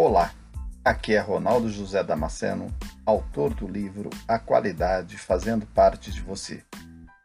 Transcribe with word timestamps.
Olá, 0.00 0.32
aqui 0.84 1.16
é 1.16 1.18
Ronaldo 1.18 1.68
José 1.68 2.04
Damasceno, 2.04 2.72
autor 3.04 3.52
do 3.52 3.66
livro 3.66 4.10
A 4.28 4.38
Qualidade 4.38 5.18
Fazendo 5.18 5.66
Parte 5.66 6.12
de 6.12 6.20
Você, 6.20 6.62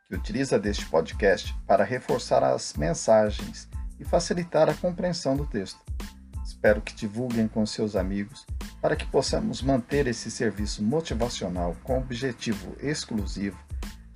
que 0.08 0.16
utiliza 0.16 0.57
deste 0.57 0.88
podcast 0.88 1.56
para 1.68 1.84
reforçar 1.84 2.44
as 2.44 2.74
mensagens 2.74 3.70
e 4.00 4.04
facilitar 4.04 4.71
a 4.71 4.74
compreensão 4.74 5.38
do 5.38 5.46
texto. 5.46 5.80
Espero 6.44 6.82
que 6.82 6.96
divulguem 6.96 7.48
com 7.48 7.64
seus 7.64 7.96
amigos 7.96 8.44
para 8.82 8.96
que 8.96 9.05
possamos 9.05 9.62
manter 9.62 10.08
esse 10.08 10.32
serviço 10.32 10.82
motivacional 10.82 11.78
com 11.84 12.00
o 12.00 12.02
objetivo 12.02 12.76
exclusivo 12.80 13.64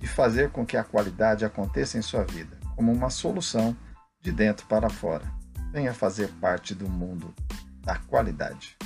de 0.00 0.08
fazer 0.08 0.50
com 0.50 0.66
que 0.66 0.76
a 0.76 0.82
qualidade 0.82 1.44
aconteça 1.44 1.96
em 1.96 2.02
sua 2.02 2.24
vida, 2.24 2.58
como 2.74 2.90
uma 2.90 3.08
solução 3.08 3.76
de 4.20 4.32
dentro 4.32 4.66
para 4.66 4.90
fora. 4.90 5.32
Venha 5.70 5.94
fazer 5.94 6.28
parte 6.40 6.74
do 6.74 6.88
mundo 6.88 7.32
da 7.88 7.96
qualidade. 7.96 8.77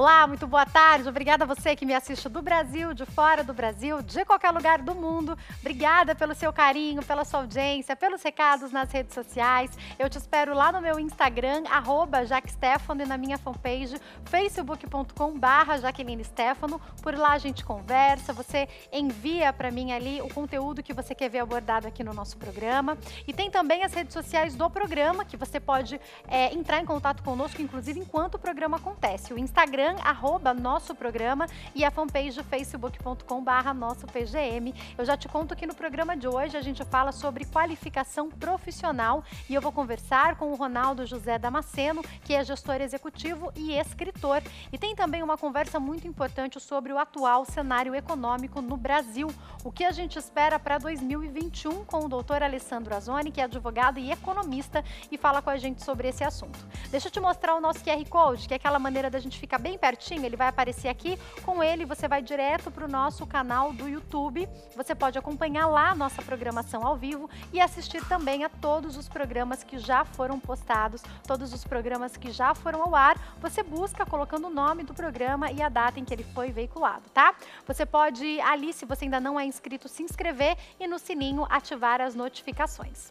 Olá, 0.00 0.26
muito 0.26 0.46
boa 0.46 0.64
tarde. 0.64 1.06
Obrigada 1.10 1.44
a 1.44 1.46
você 1.46 1.76
que 1.76 1.84
me 1.84 1.92
assiste 1.92 2.26
do 2.26 2.40
Brasil, 2.40 2.94
de 2.94 3.04
fora 3.04 3.44
do 3.44 3.52
Brasil, 3.52 4.00
de 4.00 4.24
qualquer 4.24 4.50
lugar 4.50 4.80
do 4.80 4.94
mundo. 4.94 5.36
Obrigada 5.60 6.14
pelo 6.14 6.34
seu 6.34 6.50
carinho, 6.54 7.02
pela 7.02 7.22
sua 7.22 7.40
audiência, 7.40 7.94
pelos 7.94 8.22
recados 8.22 8.72
nas 8.72 8.90
redes 8.90 9.12
sociais. 9.12 9.70
Eu 9.98 10.08
te 10.08 10.16
espero 10.16 10.54
lá 10.54 10.72
no 10.72 10.80
meu 10.80 10.98
Instagram, 10.98 11.64
arroba 11.70 12.22
e 12.22 13.06
na 13.06 13.18
minha 13.18 13.36
fanpage, 13.36 14.00
facebook.com 14.24 15.38
Jaqueline 15.82 16.24
Stefano. 16.24 16.80
Por 17.02 17.14
lá 17.14 17.32
a 17.32 17.38
gente 17.38 17.62
conversa, 17.62 18.32
você 18.32 18.70
envia 18.90 19.52
para 19.52 19.70
mim 19.70 19.92
ali 19.92 20.22
o 20.22 20.32
conteúdo 20.32 20.82
que 20.82 20.94
você 20.94 21.14
quer 21.14 21.28
ver 21.28 21.40
abordado 21.40 21.86
aqui 21.86 22.02
no 22.02 22.14
nosso 22.14 22.38
programa. 22.38 22.96
E 23.28 23.34
tem 23.34 23.50
também 23.50 23.84
as 23.84 23.92
redes 23.92 24.14
sociais 24.14 24.54
do 24.54 24.70
programa, 24.70 25.26
que 25.26 25.36
você 25.36 25.60
pode 25.60 26.00
é, 26.26 26.54
entrar 26.54 26.80
em 26.80 26.86
contato 26.86 27.22
conosco, 27.22 27.60
inclusive 27.60 28.00
enquanto 28.00 28.36
o 28.36 28.38
programa 28.38 28.78
acontece. 28.78 29.34
O 29.34 29.38
Instagram 29.38 29.89
Instagram, 29.90 29.96
arroba 30.02 30.54
nosso 30.54 30.94
programa, 30.94 31.46
e 31.74 31.84
a 31.84 31.90
fanpage 31.90 32.42
facebook.com 32.42 33.42
barra 33.42 33.74
nosso 33.74 34.06
PGM. 34.06 34.74
Eu 34.96 35.04
já 35.04 35.16
te 35.16 35.28
conto 35.28 35.56
que 35.56 35.66
no 35.66 35.74
programa 35.74 36.16
de 36.16 36.28
hoje 36.28 36.56
a 36.56 36.62
gente 36.62 36.84
fala 36.84 37.12
sobre 37.12 37.44
qualificação 37.44 38.30
profissional 38.30 39.24
e 39.48 39.54
eu 39.54 39.60
vou 39.60 39.72
conversar 39.72 40.36
com 40.36 40.52
o 40.52 40.54
Ronaldo 40.54 41.06
José 41.06 41.38
Damasceno, 41.38 42.02
que 42.24 42.34
é 42.34 42.44
gestor 42.44 42.80
executivo 42.80 43.52
e 43.56 43.72
escritor. 43.72 44.42
E 44.72 44.78
tem 44.78 44.94
também 44.94 45.22
uma 45.22 45.36
conversa 45.36 45.80
muito 45.80 46.06
importante 46.06 46.60
sobre 46.60 46.92
o 46.92 46.98
atual 46.98 47.44
cenário 47.44 47.94
econômico 47.94 48.60
no 48.60 48.76
Brasil. 48.76 49.28
O 49.64 49.72
que 49.72 49.84
a 49.84 49.92
gente 49.92 50.18
espera 50.18 50.58
para 50.58 50.78
2021 50.78 51.84
com 51.84 52.04
o 52.04 52.08
doutor 52.08 52.42
Alessandro 52.42 52.94
Azoni, 52.94 53.30
que 53.30 53.40
é 53.40 53.44
advogado 53.44 53.98
e 53.98 54.10
economista, 54.10 54.84
e 55.10 55.18
fala 55.18 55.42
com 55.42 55.50
a 55.50 55.56
gente 55.56 55.82
sobre 55.82 56.08
esse 56.08 56.24
assunto. 56.24 56.58
Deixa 56.90 57.08
eu 57.08 57.12
te 57.12 57.20
mostrar 57.20 57.54
o 57.54 57.60
nosso 57.60 57.82
QR 57.84 58.04
Code, 58.08 58.46
que 58.46 58.54
é 58.54 58.56
aquela 58.56 58.78
maneira 58.78 59.10
da 59.10 59.18
gente 59.18 59.38
ficar 59.38 59.58
bem 59.58 59.78
pertinho, 59.80 60.24
ele 60.24 60.36
vai 60.36 60.48
aparecer 60.48 60.88
aqui. 60.88 61.18
Com 61.42 61.62
ele, 61.62 61.84
você 61.84 62.06
vai 62.06 62.22
direto 62.22 62.70
para 62.70 62.84
o 62.84 62.88
nosso 62.88 63.26
canal 63.26 63.72
do 63.72 63.88
YouTube. 63.88 64.48
Você 64.76 64.94
pode 64.94 65.18
acompanhar 65.18 65.66
lá 65.66 65.90
a 65.90 65.94
nossa 65.94 66.22
programação 66.22 66.86
ao 66.86 66.96
vivo 66.96 67.28
e 67.52 67.60
assistir 67.60 68.04
também 68.06 68.44
a 68.44 68.48
todos 68.48 68.96
os 68.96 69.08
programas 69.08 69.64
que 69.64 69.78
já 69.78 70.04
foram 70.04 70.38
postados, 70.38 71.02
todos 71.26 71.52
os 71.52 71.64
programas 71.64 72.16
que 72.16 72.30
já 72.30 72.54
foram 72.54 72.82
ao 72.82 72.94
ar. 72.94 73.18
Você 73.40 73.62
busca 73.62 74.04
colocando 74.04 74.46
o 74.46 74.50
nome 74.50 74.84
do 74.84 74.92
programa 74.92 75.50
e 75.50 75.62
a 75.62 75.68
data 75.68 75.98
em 75.98 76.04
que 76.04 76.12
ele 76.12 76.24
foi 76.34 76.52
veiculado, 76.52 77.08
tá? 77.14 77.34
Você 77.66 77.86
pode 77.86 78.40
ali, 78.42 78.72
se 78.72 78.84
você 78.84 79.06
ainda 79.06 79.18
não 79.18 79.40
é 79.40 79.44
inscrito, 79.44 79.88
se 79.88 80.02
inscrever 80.02 80.56
e 80.78 80.86
no 80.86 80.98
sininho 80.98 81.46
ativar 81.48 82.00
as 82.00 82.14
notificações. 82.14 83.10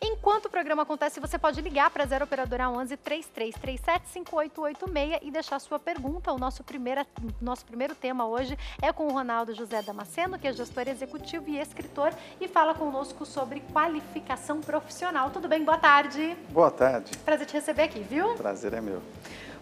Enquanto 0.00 0.46
o 0.46 0.50
programa 0.50 0.82
acontece, 0.82 1.20
você 1.20 1.38
pode 1.38 1.60
ligar 1.60 1.90
para 1.90 2.04
a 2.04 2.06
0 2.06 2.24
Operadora 2.24 2.70
11 2.70 2.96
3337 2.96 4.08
5886 4.08 5.20
e 5.22 5.30
deixar 5.30 5.58
sua 5.58 5.78
pergunta. 5.78 5.99
O 6.02 6.38
nosso, 6.38 6.64
primeira, 6.64 7.06
nosso 7.40 7.64
primeiro 7.66 7.94
tema 7.94 8.26
hoje 8.26 8.56
é 8.80 8.90
com 8.92 9.06
o 9.06 9.12
Ronaldo 9.12 9.54
José 9.54 9.82
Damasceno, 9.82 10.38
que 10.38 10.48
é 10.48 10.52
gestor 10.52 10.88
executivo 10.88 11.50
e 11.50 11.58
escritor, 11.58 12.12
e 12.40 12.48
fala 12.48 12.74
conosco 12.74 13.26
sobre 13.26 13.60
qualificação 13.72 14.60
profissional. 14.60 15.30
Tudo 15.30 15.46
bem? 15.46 15.62
Boa 15.62 15.76
tarde. 15.76 16.36
Boa 16.50 16.70
tarde. 16.70 17.16
Prazer 17.18 17.46
te 17.46 17.52
receber 17.52 17.82
aqui, 17.82 18.00
viu? 18.00 18.34
Prazer 18.34 18.72
é 18.72 18.80
meu. 18.80 19.02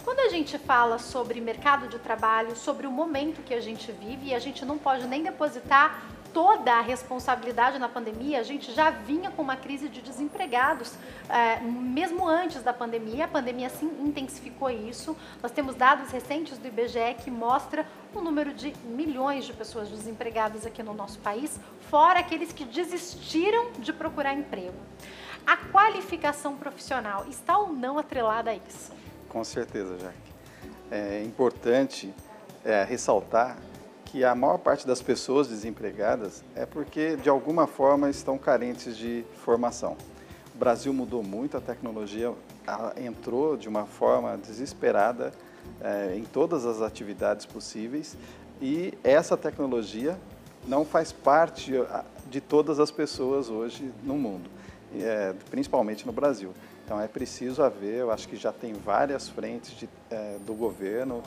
Quando 0.05 0.21
a 0.21 0.29
gente 0.29 0.57
fala 0.59 0.99
sobre 0.99 1.41
mercado 1.41 1.89
de 1.89 1.99
trabalho, 1.99 2.55
sobre 2.57 2.87
o 2.87 2.91
momento 2.91 3.43
que 3.43 3.53
a 3.53 3.61
gente 3.61 3.91
vive, 3.91 4.29
e 4.29 4.35
a 4.35 4.39
gente 4.39 4.65
não 4.65 4.79
pode 4.79 5.07
nem 5.07 5.23
depositar 5.23 6.03
toda 6.33 6.75
a 6.75 6.81
responsabilidade 6.81 7.79
na 7.79 7.89
pandemia, 7.89 8.41
a 8.41 8.43
gente 8.43 8.73
já 8.73 8.91
vinha 8.91 9.31
com 9.31 9.43
uma 9.43 9.57
crise 9.57 9.89
de 9.89 10.01
desempregados, 10.01 10.95
é, 11.29 11.61
mesmo 11.61 12.27
antes 12.27 12.63
da 12.63 12.73
pandemia. 12.73 13.25
A 13.25 13.29
pandemia 13.29 13.69
sim 13.69 13.91
intensificou 14.01 14.71
isso. 14.71 15.17
Nós 15.43 15.53
temos 15.53 15.75
dados 15.75 16.11
recentes 16.11 16.59
do 16.59 16.67
IBGE 16.67 17.17
que 17.23 17.31
mostra 17.31 17.87
o 18.15 18.21
número 18.21 18.53
de 18.53 18.75
milhões 18.85 19.45
de 19.45 19.53
pessoas 19.53 19.89
desempregadas 19.89 20.67
aqui 20.67 20.83
no 20.83 20.95
nosso 20.95 21.19
país, 21.19 21.59
fora 21.91 22.21
aqueles 22.21 22.53
que 22.53 22.65
desistiram 22.65 23.73
de 23.79 23.93
procurar 23.93 24.35
emprego. 24.35 24.77
A 25.47 25.57
qualificação 25.57 26.57
profissional 26.57 27.27
está 27.29 27.57
ou 27.59 27.73
não 27.73 27.99
atrelada 27.99 28.51
a 28.51 28.55
isso? 28.55 28.93
Com 29.29 29.43
certeza, 29.45 29.99
Jaque. 29.99 30.17
É 30.91 31.23
importante 31.23 32.15
é, 32.65 32.85
ressaltar 32.85 33.57
que 34.09 34.25
a 34.25 34.35
maior 34.35 34.59
parte 34.59 34.87
das 34.87 35.03
pessoas 35.03 35.49
desempregadas 35.49 36.43
é 36.55 36.65
porque, 36.65 37.17
de 37.17 37.29
alguma 37.29 37.67
forma, 37.67 38.09
estão 38.09 38.39
carentes 38.39 38.97
de 38.97 39.25
formação. 39.45 39.97
O 40.55 40.59
Brasil 40.59 40.93
mudou 40.93 41.23
muito, 41.23 41.57
a 41.57 41.61
tecnologia 41.61 42.33
entrou 42.97 43.57
de 43.57 43.69
uma 43.69 43.85
forma 43.85 44.37
desesperada 44.39 45.33
é, 45.81 46.15
em 46.17 46.25
todas 46.25 46.65
as 46.65 46.81
atividades 46.81 47.45
possíveis 47.45 48.17
e 48.61 48.95
essa 49.05 49.37
tecnologia 49.37 50.19
não 50.67 50.85
faz 50.85 51.13
parte 51.13 51.73
de 52.31 52.41
todas 52.41 52.81
as 52.81 52.91
pessoas 52.91 53.49
hoje 53.51 53.93
no 54.03 54.15
mundo, 54.17 54.51
é, 54.97 55.35
principalmente 55.51 56.07
no 56.07 56.13
Brasil. 56.13 56.53
Então 56.85 56.99
é 56.99 57.07
preciso 57.07 57.63
haver, 57.63 57.97
eu 57.97 58.11
acho 58.11 58.27
que 58.27 58.37
já 58.37 58.53
tem 58.53 58.73
várias 58.73 59.29
frentes 59.29 59.77
de, 59.77 59.89
é, 60.11 60.39
do 60.47 60.55
governo, 60.55 61.23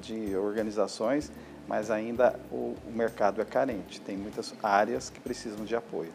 de 0.00 0.36
organizações 0.36 1.32
mas 1.66 1.90
ainda 1.90 2.38
o, 2.50 2.74
o 2.86 2.92
mercado 2.92 3.40
é 3.40 3.44
carente, 3.44 4.00
tem 4.00 4.16
muitas 4.16 4.54
áreas 4.62 5.10
que 5.10 5.20
precisam 5.20 5.64
de 5.64 5.74
apoio. 5.74 6.12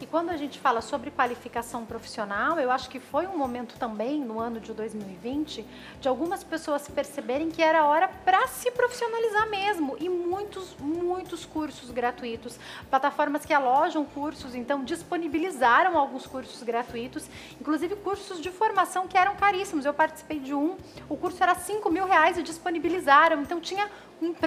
E 0.00 0.06
quando 0.06 0.30
a 0.30 0.36
gente 0.36 0.58
fala 0.58 0.80
sobre 0.80 1.10
qualificação 1.10 1.86
profissional, 1.86 2.58
eu 2.58 2.70
acho 2.70 2.90
que 2.90 2.98
foi 2.98 3.26
um 3.26 3.38
momento 3.38 3.78
também, 3.78 4.20
no 4.20 4.40
ano 4.40 4.58
de 4.58 4.72
2020, 4.72 5.64
de 6.00 6.08
algumas 6.08 6.42
pessoas 6.42 6.88
perceberem 6.88 7.48
que 7.48 7.62
era 7.62 7.86
hora 7.86 8.08
para 8.24 8.46
se 8.48 8.72
profissionalizar 8.72 9.48
mesmo. 9.48 9.96
E 10.00 10.08
muitos, 10.08 10.76
muitos 10.80 11.46
cursos 11.46 11.90
gratuitos. 11.90 12.58
Plataformas 12.90 13.46
que 13.46 13.54
alojam 13.54 14.04
cursos, 14.04 14.54
então, 14.54 14.84
disponibilizaram 14.84 15.96
alguns 15.96 16.26
cursos 16.26 16.62
gratuitos, 16.62 17.26
inclusive 17.60 17.94
cursos 17.96 18.40
de 18.40 18.50
formação 18.50 19.06
que 19.06 19.16
eram 19.16 19.36
caríssimos. 19.36 19.86
Eu 19.86 19.94
participei 19.94 20.40
de 20.40 20.52
um, 20.52 20.76
o 21.08 21.16
curso 21.16 21.40
era 21.40 21.54
5 21.54 21.88
mil 21.88 22.04
reais 22.04 22.36
e 22.36 22.42
disponibilizaram. 22.42 23.40
Então, 23.40 23.60
tinha 23.60 23.88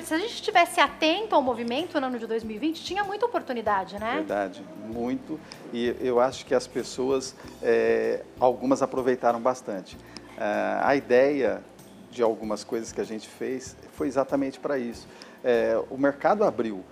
se 0.01 0.13
a 0.13 0.17
gente 0.17 0.33
estivesse 0.33 0.79
atento 0.79 1.35
ao 1.35 1.41
movimento 1.41 1.99
no 1.99 2.07
ano 2.07 2.19
de 2.19 2.25
2020, 2.25 2.83
tinha 2.83 3.03
muita 3.03 3.25
oportunidade, 3.25 3.99
né? 3.99 4.15
Verdade, 4.15 4.63
muito. 4.85 5.39
E 5.73 5.95
eu 5.99 6.19
acho 6.19 6.45
que 6.45 6.55
as 6.55 6.67
pessoas, 6.67 7.35
é, 7.61 8.23
algumas 8.39 8.81
aproveitaram 8.81 9.39
bastante. 9.39 9.97
É, 10.37 10.79
a 10.81 10.95
ideia 10.95 11.63
de 12.11 12.23
algumas 12.23 12.63
coisas 12.63 12.91
que 12.91 13.01
a 13.01 13.03
gente 13.03 13.27
fez 13.27 13.75
foi 13.93 14.07
exatamente 14.07 14.59
para 14.59 14.77
isso. 14.77 15.07
É, 15.43 15.79
o 15.89 15.97
mercado 15.97 16.43
abriu 16.43 16.83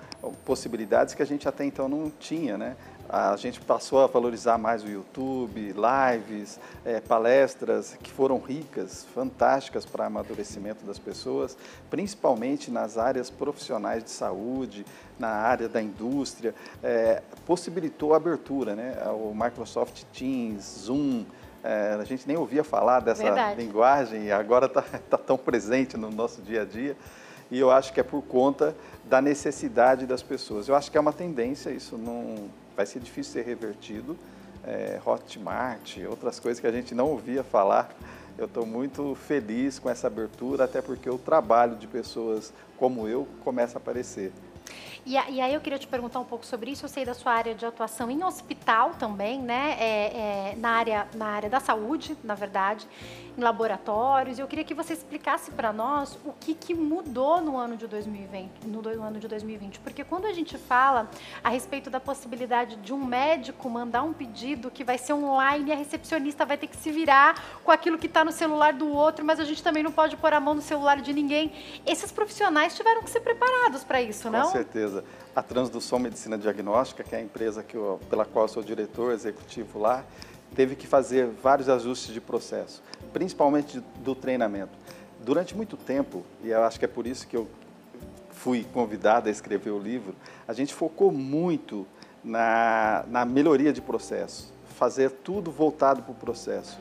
possibilidades 0.45 1.13
que 1.13 1.21
a 1.21 1.25
gente 1.25 1.47
até 1.47 1.65
então 1.65 1.87
não 1.87 2.09
tinha, 2.09 2.57
né? 2.57 2.75
A 3.07 3.35
gente 3.35 3.61
passou 3.61 4.03
a 4.03 4.07
valorizar 4.07 4.57
mais 4.57 4.83
o 4.83 4.87
YouTube, 4.87 5.73
lives, 5.73 6.59
é, 6.83 6.99
palestras 6.99 7.95
que 8.01 8.11
foram 8.11 8.39
ricas, 8.39 9.05
fantásticas 9.13 9.85
para 9.85 10.07
amadurecimento 10.07 10.83
das 10.83 10.97
pessoas, 10.97 11.55
principalmente 11.89 12.71
nas 12.71 12.97
áreas 12.97 13.29
profissionais 13.29 14.03
de 14.03 14.09
saúde, 14.09 14.85
na 15.19 15.29
área 15.29 15.69
da 15.69 15.81
indústria, 15.81 16.55
é, 16.83 17.21
possibilitou 17.45 18.13
a 18.13 18.17
abertura, 18.17 18.75
né? 18.75 18.97
O 19.11 19.33
Microsoft 19.35 20.03
Teams, 20.11 20.85
Zoom, 20.85 21.25
é, 21.63 21.97
a 21.99 22.03
gente 22.03 22.27
nem 22.27 22.37
ouvia 22.37 22.63
falar 22.63 23.01
dessa 23.01 23.23
Verdade. 23.23 23.61
linguagem 23.61 24.25
e 24.25 24.31
agora 24.31 24.65
está 24.65 24.81
tá 25.09 25.17
tão 25.17 25.37
presente 25.37 25.95
no 25.95 26.09
nosso 26.09 26.41
dia 26.41 26.63
a 26.63 26.65
dia 26.65 26.97
e 27.51 27.59
eu 27.59 27.69
acho 27.69 27.93
que 27.93 27.99
é 27.99 28.03
por 28.03 28.23
conta 28.23 28.75
da 29.03 29.21
necessidade 29.21 30.05
das 30.05 30.23
pessoas. 30.23 30.67
Eu 30.67 30.75
acho 30.75 30.91
que 30.91 30.97
é 30.97 31.01
uma 31.01 31.13
tendência, 31.13 31.69
isso 31.69 31.97
não 31.97 32.49
vai 32.75 32.85
ser 32.85 32.99
difícil 32.99 33.33
ser 33.33 33.45
revertido. 33.45 34.17
É, 34.63 34.99
Hotmart, 35.05 35.97
outras 36.09 36.39
coisas 36.39 36.59
que 36.59 36.65
a 36.65 36.71
gente 36.71 36.95
não 36.95 37.09
ouvia 37.09 37.43
falar 37.43 37.95
Eu 38.35 38.45
estou 38.45 38.65
muito 38.65 39.13
feliz 39.13 39.77
com 39.77 39.89
essa 39.89 40.07
abertura, 40.07 40.65
até 40.65 40.81
porque 40.81 41.09
o 41.09 41.17
trabalho 41.17 41.75
de 41.75 41.87
pessoas 41.87 42.51
como 42.77 43.07
eu 43.07 43.27
começa 43.43 43.77
a 43.77 43.79
aparecer. 43.79 44.33
E, 45.05 45.13
e, 45.13 45.39
aí 45.39 45.53
eu 45.53 45.61
queria 45.61 45.77
te 45.77 45.87
perguntar 45.87 46.19
um 46.19 46.25
pouco 46.25 46.43
sobre 46.43 46.71
isso. 46.71 46.83
Eu 46.83 46.89
sei 46.89 47.05
da 47.05 47.13
sua 47.13 47.31
área 47.31 47.53
de 47.53 47.63
atuação 47.63 48.09
em 48.09 48.23
hospital 48.23 48.95
também, 48.97 49.39
né? 49.39 49.77
É, 49.79 50.51
é, 50.51 50.55
na, 50.57 50.69
área, 50.69 51.07
na 51.13 51.27
área 51.27 51.47
da 51.47 51.59
saúde, 51.59 52.17
na 52.23 52.33
verdade, 52.33 52.87
em 53.37 53.41
laboratórios. 53.41 54.39
E 54.39 54.41
eu 54.41 54.47
queria 54.47 54.63
que 54.63 54.73
você 54.73 54.93
explicasse 54.93 55.51
para 55.51 55.71
nós 55.71 56.17
o 56.25 56.33
que, 56.33 56.55
que 56.55 56.73
mudou 56.73 57.39
no 57.39 57.55
ano 57.55 57.77
de 57.77 57.85
2020, 57.85 58.65
no, 58.65 58.81
no 58.81 59.03
ano 59.03 59.19
de 59.19 59.27
2020. 59.27 59.79
Porque 59.81 60.03
quando 60.03 60.25
a 60.25 60.33
gente 60.33 60.57
fala 60.57 61.07
a 61.43 61.49
respeito 61.49 61.87
da 61.91 61.99
possibilidade 61.99 62.75
de 62.77 62.91
um 62.91 63.05
médico 63.05 63.69
mandar 63.69 64.01
um 64.01 64.11
pedido 64.11 64.71
que 64.71 64.83
vai 64.83 64.97
ser 64.97 65.13
online 65.13 65.69
e 65.69 65.71
a 65.71 65.75
recepcionista 65.75 66.47
vai 66.47 66.57
ter 66.57 66.65
que 66.65 66.77
se 66.77 66.91
virar 66.91 67.59
com 67.63 67.71
aquilo 67.71 67.99
que 67.99 68.07
está 68.07 68.25
no 68.25 68.31
celular 68.31 68.73
do 68.73 68.87
outro, 68.87 69.23
mas 69.23 69.39
a 69.39 69.43
gente 69.43 69.61
também 69.61 69.83
não 69.83 69.91
pode 69.91 70.17
pôr 70.17 70.33
a 70.33 70.39
mão 70.39 70.55
no 70.55 70.63
celular 70.63 70.99
de 70.99 71.13
ninguém. 71.13 71.53
Esses 71.85 72.11
profissionais 72.11 72.75
tiveram 72.75 73.03
que 73.03 73.09
ser 73.11 73.19
preparados 73.19 73.83
para 73.83 74.01
isso, 74.01 74.31
não? 74.31 74.45
Com 74.45 74.51
certeza 74.51 74.94
empresa, 74.95 75.03
a 75.35 75.41
Transdução 75.41 75.99
Medicina 75.99 76.37
Diagnóstica, 76.37 77.03
que 77.03 77.15
é 77.15 77.19
a 77.19 77.21
empresa 77.21 77.63
que 77.63 77.75
eu, 77.75 77.99
pela 78.09 78.25
qual 78.25 78.45
eu 78.45 78.49
sou 78.49 78.63
diretor 78.63 79.11
executivo 79.11 79.79
lá, 79.79 80.05
teve 80.55 80.75
que 80.75 80.87
fazer 80.87 81.27
vários 81.27 81.67
ajustes 81.67 82.13
de 82.13 82.21
processo, 82.21 82.81
principalmente 83.11 83.81
do 84.03 84.15
treinamento. 84.15 84.77
Durante 85.21 85.55
muito 85.55 85.75
tempo, 85.75 86.23
e 86.43 86.49
eu 86.49 86.63
acho 86.63 86.79
que 86.79 86.85
é 86.85 86.87
por 86.87 87.07
isso 87.07 87.27
que 87.27 87.35
eu 87.35 87.47
fui 88.29 88.65
convidado 88.73 89.27
a 89.27 89.31
escrever 89.31 89.71
o 89.71 89.79
livro, 89.79 90.15
a 90.47 90.53
gente 90.53 90.73
focou 90.73 91.11
muito 91.11 91.85
na, 92.23 93.03
na 93.07 93.25
melhoria 93.25 93.73
de 93.73 93.81
processo, 93.81 94.53
fazer 94.77 95.09
tudo 95.11 95.51
voltado 95.51 96.03
para 96.03 96.11
o 96.11 96.15
processo. 96.15 96.77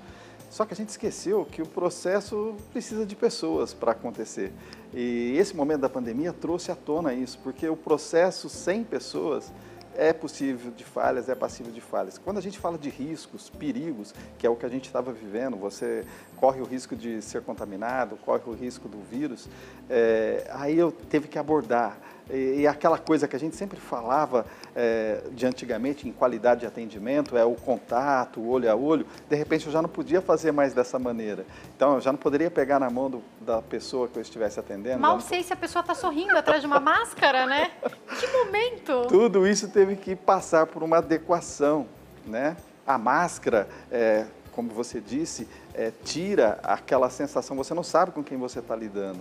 Só 0.50 0.64
que 0.64 0.72
a 0.72 0.76
gente 0.76 0.90
esqueceu 0.90 1.44
que 1.44 1.62
o 1.62 1.66
processo 1.66 2.54
precisa 2.72 3.04
de 3.04 3.16
pessoas 3.16 3.74
para 3.74 3.90
acontecer. 3.90 4.52
E 4.94 5.36
esse 5.36 5.56
momento 5.56 5.80
da 5.80 5.88
pandemia 5.88 6.32
trouxe 6.32 6.70
à 6.70 6.76
tona 6.76 7.12
isso, 7.12 7.38
porque 7.42 7.68
o 7.68 7.76
processo 7.76 8.48
sem 8.48 8.84
pessoas 8.84 9.52
é 9.96 10.12
possível 10.12 10.70
de 10.72 10.84
falhas, 10.84 11.28
é 11.28 11.34
passível 11.34 11.72
de 11.72 11.80
falhas. 11.80 12.18
Quando 12.18 12.38
a 12.38 12.40
gente 12.40 12.58
fala 12.58 12.76
de 12.76 12.88
riscos, 12.90 13.48
perigos, 13.48 14.14
que 14.38 14.46
é 14.46 14.50
o 14.50 14.56
que 14.56 14.66
a 14.66 14.68
gente 14.68 14.86
estava 14.86 15.12
vivendo, 15.12 15.56
você 15.56 16.04
corre 16.36 16.60
o 16.60 16.64
risco 16.64 16.96
de 16.96 17.22
ser 17.22 17.42
contaminado, 17.42 18.16
corre 18.24 18.42
o 18.46 18.52
risco 18.52 18.88
do 18.88 18.98
vírus, 19.10 19.48
é, 19.88 20.48
aí 20.50 20.78
eu 20.78 20.90
teve 20.90 21.28
que 21.28 21.38
abordar 21.38 21.98
e, 22.30 22.60
e, 22.60 22.66
aquela 22.66 22.96
coisa 22.96 23.28
que 23.28 23.36
a 23.36 23.38
gente 23.38 23.54
sempre 23.54 23.78
falava 23.78 24.46
é, 24.74 25.22
de 25.32 25.44
antigamente 25.44 26.08
em 26.08 26.12
qualidade 26.12 26.60
de 26.60 26.66
atendimento, 26.66 27.36
é 27.36 27.44
o 27.44 27.54
contato, 27.54 28.40
o 28.40 28.48
olho 28.48 28.70
a 28.70 28.74
olho, 28.74 29.06
de 29.28 29.36
repente 29.36 29.66
eu 29.66 29.72
já 29.72 29.82
não 29.82 29.88
podia 29.88 30.22
fazer 30.22 30.50
mais 30.50 30.72
dessa 30.72 30.98
maneira. 30.98 31.44
Então 31.76 31.94
eu 31.94 32.00
já 32.00 32.10
não 32.10 32.18
poderia 32.18 32.50
pegar 32.50 32.80
na 32.80 32.88
mão 32.88 33.10
do, 33.10 33.22
da 33.40 33.60
pessoa 33.60 34.08
que 34.08 34.16
eu 34.16 34.22
estivesse 34.22 34.58
atendendo. 34.58 35.00
Mal 35.00 35.20
sei 35.20 35.42
se 35.42 35.52
a 35.52 35.56
pessoa 35.56 35.80
está 35.80 35.94
sorrindo 35.94 36.36
atrás 36.36 36.62
de 36.62 36.66
uma 36.66 36.80
máscara, 36.80 37.44
né? 37.46 37.70
Que 38.18 38.26
momento! 38.28 39.06
Tudo 39.08 39.46
isso 39.46 39.68
teve 39.68 39.96
que 39.96 40.16
passar 40.16 40.66
por 40.66 40.82
uma 40.82 40.98
adequação, 40.98 41.86
né? 42.24 42.56
A 42.86 42.96
máscara, 42.96 43.68
é, 43.92 44.24
como 44.52 44.70
você 44.70 44.98
disse, 44.98 45.46
é, 45.74 45.92
tira 46.04 46.58
aquela 46.62 47.10
sensação, 47.10 47.54
você 47.54 47.74
não 47.74 47.82
sabe 47.82 48.12
com 48.12 48.22
quem 48.22 48.38
você 48.38 48.60
está 48.60 48.74
lidando 48.74 49.20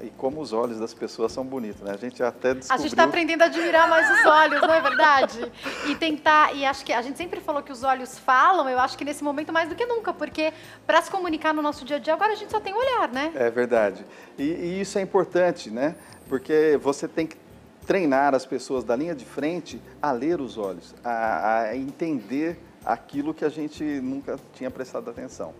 e 0.00 0.10
como 0.10 0.40
os 0.40 0.52
olhos 0.52 0.78
das 0.78 0.94
pessoas 0.94 1.32
são 1.32 1.44
bonitos, 1.44 1.82
né? 1.82 1.92
A 1.92 1.96
gente 1.96 2.22
até 2.22 2.54
descobriu... 2.54 2.74
A 2.74 2.78
gente 2.78 2.92
está 2.92 3.04
aprendendo 3.04 3.42
a 3.42 3.46
admirar 3.46 3.88
mais 3.88 4.08
os 4.08 4.26
olhos, 4.26 4.60
não 4.60 4.72
é 4.72 4.80
verdade? 4.80 5.52
E 5.88 5.94
tentar, 5.96 6.54
e 6.54 6.64
acho 6.64 6.84
que 6.84 6.92
a 6.92 7.02
gente 7.02 7.18
sempre 7.18 7.40
falou 7.40 7.62
que 7.62 7.72
os 7.72 7.82
olhos 7.82 8.18
falam, 8.18 8.68
eu 8.68 8.78
acho 8.78 8.96
que 8.96 9.04
nesse 9.04 9.24
momento 9.24 9.52
mais 9.52 9.68
do 9.68 9.74
que 9.74 9.84
nunca, 9.86 10.12
porque 10.12 10.52
para 10.86 11.02
se 11.02 11.10
comunicar 11.10 11.52
no 11.52 11.62
nosso 11.62 11.84
dia 11.84 11.96
a 11.96 11.98
dia, 11.98 12.14
agora 12.14 12.32
a 12.32 12.36
gente 12.36 12.50
só 12.50 12.60
tem 12.60 12.72
olhar, 12.72 13.08
né? 13.08 13.32
É 13.34 13.50
verdade. 13.50 14.04
E, 14.38 14.44
e 14.44 14.80
isso 14.80 14.98
é 14.98 15.02
importante, 15.02 15.70
né? 15.70 15.96
Porque 16.28 16.78
você 16.80 17.08
tem 17.08 17.26
que 17.26 17.36
treinar 17.86 18.34
as 18.34 18.44
pessoas 18.44 18.84
da 18.84 18.94
linha 18.94 19.14
de 19.14 19.24
frente 19.24 19.80
a 20.00 20.12
ler 20.12 20.40
os 20.40 20.58
olhos, 20.58 20.94
a, 21.02 21.60
a 21.62 21.76
entender 21.76 22.58
aquilo 22.84 23.34
que 23.34 23.44
a 23.44 23.48
gente 23.48 23.82
nunca 23.82 24.38
tinha 24.54 24.70
prestado 24.70 25.10
atenção. 25.10 25.54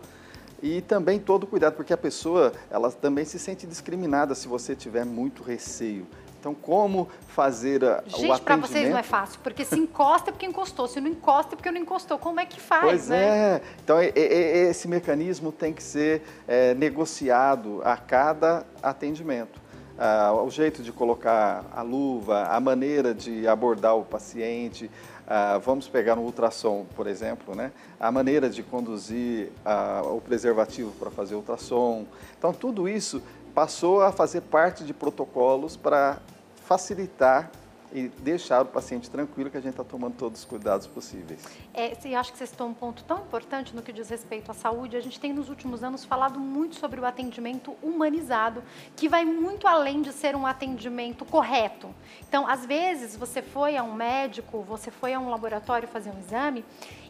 E 0.63 0.81
também 0.81 1.19
todo 1.19 1.47
cuidado, 1.47 1.75
porque 1.75 1.93
a 1.93 1.97
pessoa, 1.97 2.53
ela 2.71 2.91
também 2.91 3.25
se 3.25 3.39
sente 3.39 3.67
discriminada 3.67 4.35
se 4.35 4.49
você 4.49 4.75
tiver 4.75 5.05
muito 5.05 5.43
receio. 5.43 6.07
Então, 6.41 6.55
como 6.55 7.09
fazer 7.29 7.85
a, 7.85 7.97
Gente, 8.07 8.13
o 8.27 8.33
atendimento... 8.33 8.43
para 8.43 8.57
vocês 8.57 8.91
não 8.91 8.99
é 8.99 9.03
fácil, 9.03 9.41
porque 9.43 9.65
se 9.65 9.77
encosta 9.77 10.31
é 10.31 10.33
porque 10.33 10.47
encostou, 10.47 10.87
se 10.87 11.01
não 11.01 11.11
encosta 11.11 11.55
é 11.55 11.57
porque 11.57 11.71
não 11.71 11.81
encostou. 11.81 12.17
Como 12.19 12.39
é 12.39 12.47
que 12.47 12.61
faz, 12.61 12.85
pois 12.85 13.09
né? 13.09 13.25
é. 13.25 13.63
Então, 13.83 13.99
é, 13.99 14.13
é, 14.15 14.71
esse 14.71 14.87
mecanismo 14.87 15.51
tem 15.51 15.73
que 15.73 15.83
ser 15.83 16.23
é, 16.47 16.75
negociado 16.75 17.81
a 17.85 17.97
cada 17.97 18.65
atendimento. 18.83 19.61
Ah, 20.01 20.33
o 20.33 20.49
jeito 20.49 20.81
de 20.81 20.93
colocar 20.93 21.65
a 21.75 21.83
luva, 21.83 22.45
a 22.45 22.61
maneira 22.61 23.13
de 23.13 23.49
abordar 23.49 23.97
o 23.97 24.05
paciente, 24.05 24.89
ah, 25.31 25.59
vamos 25.59 25.87
pegar 25.87 26.17
no 26.17 26.23
ultrassom, 26.23 26.87
por 26.97 27.07
exemplo, 27.07 27.55
né? 27.55 27.71
a 28.01 28.11
maneira 28.11 28.49
de 28.49 28.63
conduzir 28.63 29.53
ah, 29.63 30.01
o 30.07 30.23
preservativo 30.23 30.91
para 30.93 31.11
fazer 31.11 31.35
ultrassom. 31.35 32.07
Então, 32.39 32.51
tudo 32.51 32.89
isso 32.89 33.23
passou 33.55 34.01
a 34.01 34.11
fazer 34.11 34.41
parte 34.41 34.85
de 34.85 34.95
protocolos 34.95 35.77
para 35.77 36.19
facilitar 36.65 37.51
e 37.93 38.09
deixar 38.09 38.63
o 38.63 38.67
paciente 38.67 39.09
tranquilo 39.11 39.51
que 39.51 39.57
a 39.57 39.61
gente 39.61 39.73
está 39.73 39.85
tomando 39.85 40.15
todos 40.17 40.41
os 40.41 40.45
cuidados 40.45 40.87
possíveis. 40.87 41.43
É, 41.73 41.97
eu 42.05 42.19
acho 42.19 42.33
que 42.33 42.39
você 42.39 42.47
citou 42.47 42.69
um 42.69 42.75
ponto 42.75 43.03
tão 43.05 43.19
importante 43.19 43.75
no 43.75 43.83
que 43.83 43.93
diz 43.93 44.09
respeito 44.09 44.51
à 44.51 44.55
saúde. 44.55 44.97
A 44.97 45.01
gente 45.01 45.19
tem 45.19 45.33
nos 45.33 45.49
últimos 45.49 45.83
anos 45.83 46.05
falado 46.05 46.39
muito 46.39 46.77
sobre 46.77 47.01
o 47.01 47.07
atendimento 47.07 47.75
humanizado, 47.83 48.63
que 48.97 49.09
vai 49.09 49.25
muito 49.25 49.67
além 49.67 50.03
de 50.03 50.13
ser 50.13 50.37
um 50.37 50.47
atendimento 50.47 51.25
correto. 51.25 51.89
Então, 52.29 52.47
às 52.47 52.67
vezes, 52.67 53.17
você 53.17 53.43
foi 53.43 53.77
a 53.77 53.83
um 53.83 53.95
médico, 53.95 54.63
você 54.63 54.91
foi 54.91 55.15
a 55.15 55.21
um 55.21 55.31
laboratório 55.31 55.89
fazer 55.89 56.11
um 56.11 56.19
exame 56.19 56.65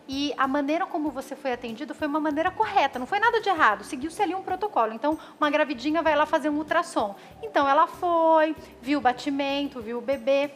e 0.09 0.33
a 0.39 0.49
maneira 0.49 0.87
como 0.87 1.11
você 1.11 1.37
foi 1.37 1.53
atendido 1.53 1.95
foi 1.95 2.09
uma 2.09 2.19
maneira 2.19 2.51
correta, 2.51 2.99
não 2.99 3.07
foi 3.07 3.21
nada 3.21 3.43
de 3.43 3.49
errado, 3.51 3.85
seguiu-se 3.85 4.23
ali 4.23 4.35
um 4.35 4.43
protocolo. 4.43 4.95
Então, 4.95 5.19
uma 5.39 5.51
gravidinha 5.51 6.01
vai 6.01 6.17
lá 6.17 6.25
fazer 6.25 6.49
um 6.49 6.57
ultrassom. 6.57 7.15
Então, 7.43 7.69
ela 7.69 7.87
foi, 7.87 8.57
viu 8.81 9.01
o 9.01 9.03
batimento, 9.03 9.83
viu 9.83 9.99
o 9.99 10.01
bebê. 10.01 10.51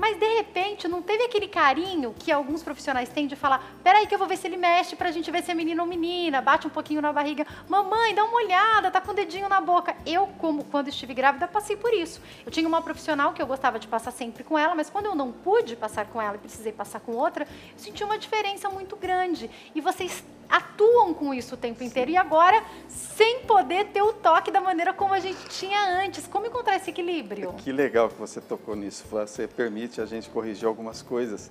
Mas 0.00 0.18
de 0.18 0.26
repente 0.36 0.88
não 0.88 1.02
teve 1.02 1.24
aquele 1.24 1.46
carinho 1.46 2.14
que 2.18 2.32
alguns 2.32 2.62
profissionais 2.62 3.10
têm 3.10 3.26
de 3.26 3.36
falar: 3.36 3.62
peraí, 3.84 4.06
que 4.06 4.14
eu 4.14 4.18
vou 4.18 4.26
ver 4.26 4.38
se 4.38 4.46
ele 4.46 4.56
mexe 4.56 4.96
pra 4.96 5.10
gente 5.10 5.30
ver 5.30 5.42
se 5.42 5.50
é 5.50 5.54
menino 5.54 5.82
ou 5.82 5.86
menina, 5.86 6.40
bate 6.40 6.66
um 6.66 6.70
pouquinho 6.70 7.02
na 7.02 7.12
barriga. 7.12 7.46
Mamãe, 7.68 8.14
dá 8.14 8.24
uma 8.24 8.36
olhada, 8.36 8.90
tá 8.90 8.98
com 8.98 9.10
o 9.10 9.14
dedinho 9.14 9.46
na 9.46 9.60
boca. 9.60 9.94
Eu, 10.06 10.26
como 10.38 10.64
quando 10.64 10.88
estive 10.88 11.12
grávida, 11.12 11.46
passei 11.46 11.76
por 11.76 11.92
isso. 11.92 12.22
Eu 12.46 12.50
tinha 12.50 12.66
uma 12.66 12.80
profissional 12.80 13.34
que 13.34 13.42
eu 13.42 13.46
gostava 13.46 13.78
de 13.78 13.86
passar 13.86 14.10
sempre 14.10 14.42
com 14.42 14.58
ela, 14.58 14.74
mas 14.74 14.88
quando 14.88 15.04
eu 15.04 15.14
não 15.14 15.30
pude 15.30 15.76
passar 15.76 16.06
com 16.06 16.20
ela 16.20 16.36
e 16.36 16.38
precisei 16.38 16.72
passar 16.72 17.00
com 17.00 17.12
outra, 17.12 17.44
eu 17.44 17.78
senti 17.78 18.02
uma 18.02 18.16
diferença 18.16 18.70
muito 18.70 18.96
grande. 18.96 19.50
E 19.74 19.82
vocês 19.82 20.24
atuam 20.50 21.14
com 21.14 21.32
isso 21.32 21.54
o 21.54 21.58
tempo 21.58 21.84
inteiro 21.84 22.10
e 22.10 22.16
agora 22.16 22.62
sem 22.88 23.40
poder 23.40 23.86
ter 23.86 24.02
o 24.02 24.12
toque 24.12 24.50
da 24.50 24.60
maneira 24.60 24.92
como 24.92 25.14
a 25.14 25.20
gente 25.20 25.38
tinha 25.48 26.02
antes. 26.02 26.26
Como 26.26 26.46
encontrar 26.46 26.76
esse 26.76 26.90
equilíbrio? 26.90 27.52
Que 27.54 27.70
legal 27.70 28.08
que 28.08 28.18
você 28.18 28.40
tocou 28.40 28.74
nisso. 28.74 29.04
Você 29.10 29.46
permite 29.46 30.00
a 30.00 30.06
gente 30.06 30.28
corrigir 30.28 30.66
algumas 30.66 31.02
coisas. 31.02 31.50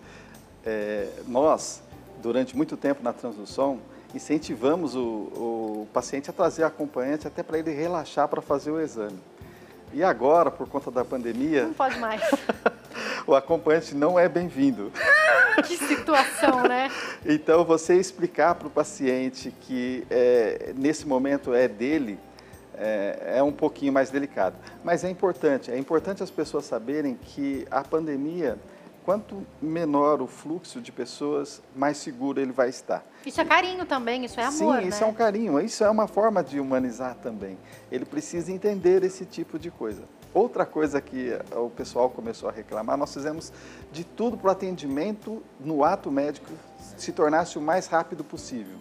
É, 0.65 1.07
nós, 1.27 1.81
durante 2.21 2.55
muito 2.55 2.75
tempo 2.75 3.01
na 3.01 3.13
transdução, 3.13 3.79
incentivamos 4.13 4.95
o, 4.95 5.01
o 5.01 5.87
paciente 5.93 6.29
a 6.29 6.33
trazer 6.33 6.63
acompanhante 6.63 7.27
até 7.27 7.41
para 7.43 7.57
ele 7.57 7.71
relaxar 7.71 8.27
para 8.27 8.41
fazer 8.41 8.71
o 8.71 8.79
exame. 8.79 9.19
E 9.93 10.03
agora, 10.03 10.51
por 10.51 10.67
conta 10.67 10.91
da 10.91 11.03
pandemia. 11.03 11.63
Não 11.65 11.73
pode 11.73 11.97
mais. 11.97 12.21
o 13.25 13.33
acompanhante 13.33 13.95
não 13.95 14.19
é 14.19 14.27
bem-vindo. 14.27 14.91
Que 15.63 15.77
situação, 15.77 16.63
né? 16.63 16.89
então, 17.25 17.63
você 17.63 17.95
explicar 17.95 18.55
para 18.55 18.67
o 18.67 18.71
paciente 18.71 19.53
que 19.61 20.05
é, 20.09 20.73
nesse 20.75 21.07
momento 21.07 21.53
é 21.53 21.67
dele 21.67 22.19
é, 22.79 23.33
é, 23.37 23.43
um 23.43 23.51
pouquinho 23.51 23.91
mais 23.91 24.09
delicado. 24.09 24.55
Mas 24.83 25.03
é 25.03 25.09
importante, 25.09 25.69
é 25.69 25.77
importante 25.77 26.23
as 26.23 26.31
pessoas 26.31 26.65
saberem 26.65 27.15
que 27.15 27.67
a 27.69 27.83
pandemia, 27.83 28.57
quanto 29.03 29.45
menor 29.61 30.21
o 30.21 30.27
fluxo 30.27 30.79
de 30.79 30.91
pessoas, 30.91 31.61
mais 31.75 31.97
seguro 31.97 32.39
ele 32.39 32.53
vai 32.53 32.69
estar. 32.69 33.03
Isso 33.25 33.41
é 33.41 33.45
carinho 33.45 33.85
também, 33.85 34.23
isso 34.23 34.39
é 34.39 34.45
amor, 34.45 34.81
Sim, 34.81 34.87
isso 34.87 35.01
né? 35.01 35.07
é 35.07 35.09
um 35.09 35.13
carinho, 35.13 35.59
isso 35.59 35.83
é 35.83 35.89
uma 35.89 36.07
forma 36.07 36.41
de 36.41 36.59
humanizar 36.59 37.15
também. 37.15 37.57
Ele 37.91 38.05
precisa 38.05 38.51
entender 38.51 39.03
esse 39.03 39.25
tipo 39.25 39.59
de 39.59 39.69
coisa. 39.69 40.03
Outra 40.33 40.65
coisa 40.65 41.01
que 41.01 41.31
o 41.55 41.69
pessoal 41.71 42.09
começou 42.09 42.49
a 42.49 42.51
reclamar, 42.51 42.95
nós 42.97 43.11
fizemos 43.11 43.51
de 43.91 44.03
tudo 44.03 44.37
para 44.37 44.49
o 44.49 44.51
atendimento 44.51 45.41
no 45.59 45.83
ato 45.83 46.11
médico 46.11 46.51
se 46.97 47.11
tornasse 47.11 47.57
o 47.57 47.61
mais 47.61 47.87
rápido 47.87 48.23
possível. 48.23 48.77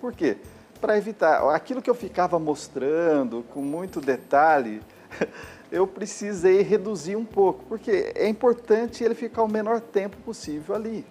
Por 0.00 0.12
quê? 0.12 0.38
Para 0.80 0.98
evitar 0.98 1.48
aquilo 1.54 1.80
que 1.80 1.88
eu 1.88 1.94
ficava 1.94 2.36
mostrando 2.38 3.44
com 3.50 3.62
muito 3.62 4.00
detalhe, 4.00 4.82
eu 5.70 5.86
precisei 5.86 6.62
reduzir 6.62 7.14
um 7.14 7.24
pouco, 7.24 7.64
porque 7.66 8.12
é 8.16 8.28
importante 8.28 9.04
ele 9.04 9.14
ficar 9.14 9.44
o 9.44 9.48
menor 9.48 9.80
tempo 9.80 10.16
possível 10.18 10.74
ali. 10.74 11.06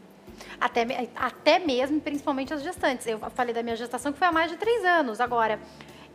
Até, 0.60 1.10
até 1.16 1.60
mesmo, 1.60 2.02
principalmente 2.02 2.54
as 2.54 2.62
gestantes. 2.62 3.08
Eu 3.08 3.20
falei 3.32 3.54
da 3.54 3.64
minha 3.64 3.76
gestação 3.76 4.12
que 4.12 4.20
foi 4.20 4.28
há 4.28 4.32
mais 4.32 4.52
de 4.52 4.58
três 4.58 4.84
anos. 4.84 5.22
Agora, 5.22 5.60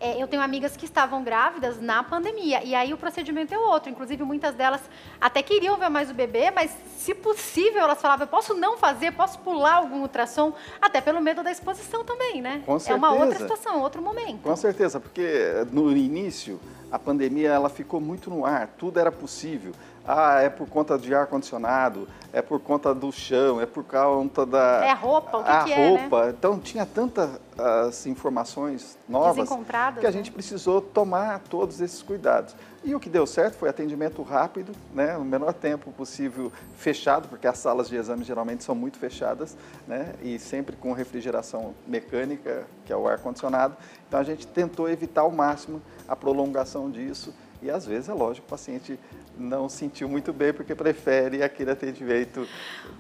é, 0.06 0.22
eu 0.22 0.28
tenho 0.28 0.42
amigas 0.42 0.76
que 0.76 0.84
estavam 0.84 1.24
grávidas 1.24 1.80
na 1.80 2.02
pandemia 2.02 2.62
e 2.62 2.74
aí 2.74 2.94
o 2.94 2.96
procedimento 2.96 3.52
é 3.52 3.58
outro. 3.58 3.90
Inclusive, 3.90 4.22
muitas 4.22 4.54
delas 4.54 4.80
até 5.20 5.42
queriam 5.42 5.76
ver 5.76 5.88
mais 5.88 6.10
o 6.10 6.14
bebê, 6.14 6.50
mas 6.52 6.70
se 6.96 7.12
possível, 7.14 7.82
elas 7.82 8.00
falavam: 8.00 8.24
eu 8.24 8.28
posso 8.28 8.54
não 8.54 8.76
fazer, 8.76 9.12
posso 9.12 9.40
pular 9.40 9.74
algum 9.74 10.02
ultrassom, 10.02 10.52
até 10.80 11.00
pelo 11.00 11.20
medo 11.20 11.42
da 11.42 11.50
exposição 11.50 12.04
também, 12.04 12.40
né? 12.40 12.62
Com 12.64 12.78
certeza. 12.78 12.92
É 12.92 12.96
uma 12.96 13.12
outra 13.12 13.38
situação, 13.38 13.80
outro 13.80 14.00
momento. 14.00 14.42
Com 14.42 14.56
certeza, 14.56 15.00
porque 15.00 15.66
no 15.72 15.90
início 15.96 16.60
a 16.90 16.98
pandemia 16.98 17.50
ela 17.50 17.68
ficou 17.68 18.00
muito 18.00 18.30
no 18.30 18.44
ar, 18.44 18.68
tudo 18.78 19.00
era 19.00 19.10
possível. 19.10 19.72
Ah, 20.08 20.40
é 20.40 20.48
por 20.48 20.68
conta 20.68 20.96
de 20.96 21.12
ar-condicionado, 21.12 22.06
é 22.32 22.40
por 22.40 22.60
conta 22.60 22.94
do 22.94 23.10
chão, 23.10 23.60
é 23.60 23.66
por 23.66 23.82
conta 23.82 24.46
da... 24.46 24.84
É 24.84 24.90
a 24.90 24.94
roupa, 24.94 25.38
o 25.38 25.42
que, 25.42 25.50
a 25.50 25.64
que 25.64 25.74
roupa. 25.74 26.16
é, 26.22 26.26
né? 26.26 26.34
Então, 26.38 26.60
tinha 26.60 26.86
tantas 26.86 28.06
informações 28.06 28.96
novas 29.08 29.48
que 29.98 30.06
a 30.06 30.10
gente 30.12 30.30
né? 30.30 30.34
precisou 30.34 30.80
tomar 30.80 31.40
todos 31.50 31.80
esses 31.80 32.02
cuidados. 32.02 32.54
E 32.84 32.94
o 32.94 33.00
que 33.00 33.08
deu 33.08 33.26
certo 33.26 33.56
foi 33.56 33.68
atendimento 33.68 34.22
rápido, 34.22 34.70
né, 34.94 35.16
no 35.16 35.24
menor 35.24 35.52
tempo 35.52 35.90
possível 35.90 36.52
fechado, 36.76 37.26
porque 37.26 37.48
as 37.48 37.58
salas 37.58 37.88
de 37.88 37.96
exame 37.96 38.22
geralmente 38.22 38.62
são 38.62 38.76
muito 38.76 38.96
fechadas, 38.98 39.56
né, 39.88 40.14
e 40.22 40.38
sempre 40.38 40.76
com 40.76 40.92
refrigeração 40.92 41.74
mecânica, 41.84 42.64
que 42.84 42.92
é 42.92 42.96
o 42.96 43.08
ar-condicionado. 43.08 43.76
Então, 44.06 44.20
a 44.20 44.22
gente 44.22 44.46
tentou 44.46 44.88
evitar 44.88 45.22
ao 45.22 45.30
máximo 45.30 45.82
a 46.06 46.14
prolongação 46.14 46.90
disso. 46.90 47.34
E 47.62 47.70
às 47.70 47.86
vezes, 47.86 48.08
é 48.08 48.12
lógico, 48.14 48.46
o 48.46 48.50
paciente 48.50 48.98
não 49.38 49.68
sentiu 49.68 50.08
muito 50.08 50.32
bem 50.32 50.52
porque 50.52 50.74
prefere 50.74 51.42
aquele 51.42 51.70
atendimento 51.70 52.46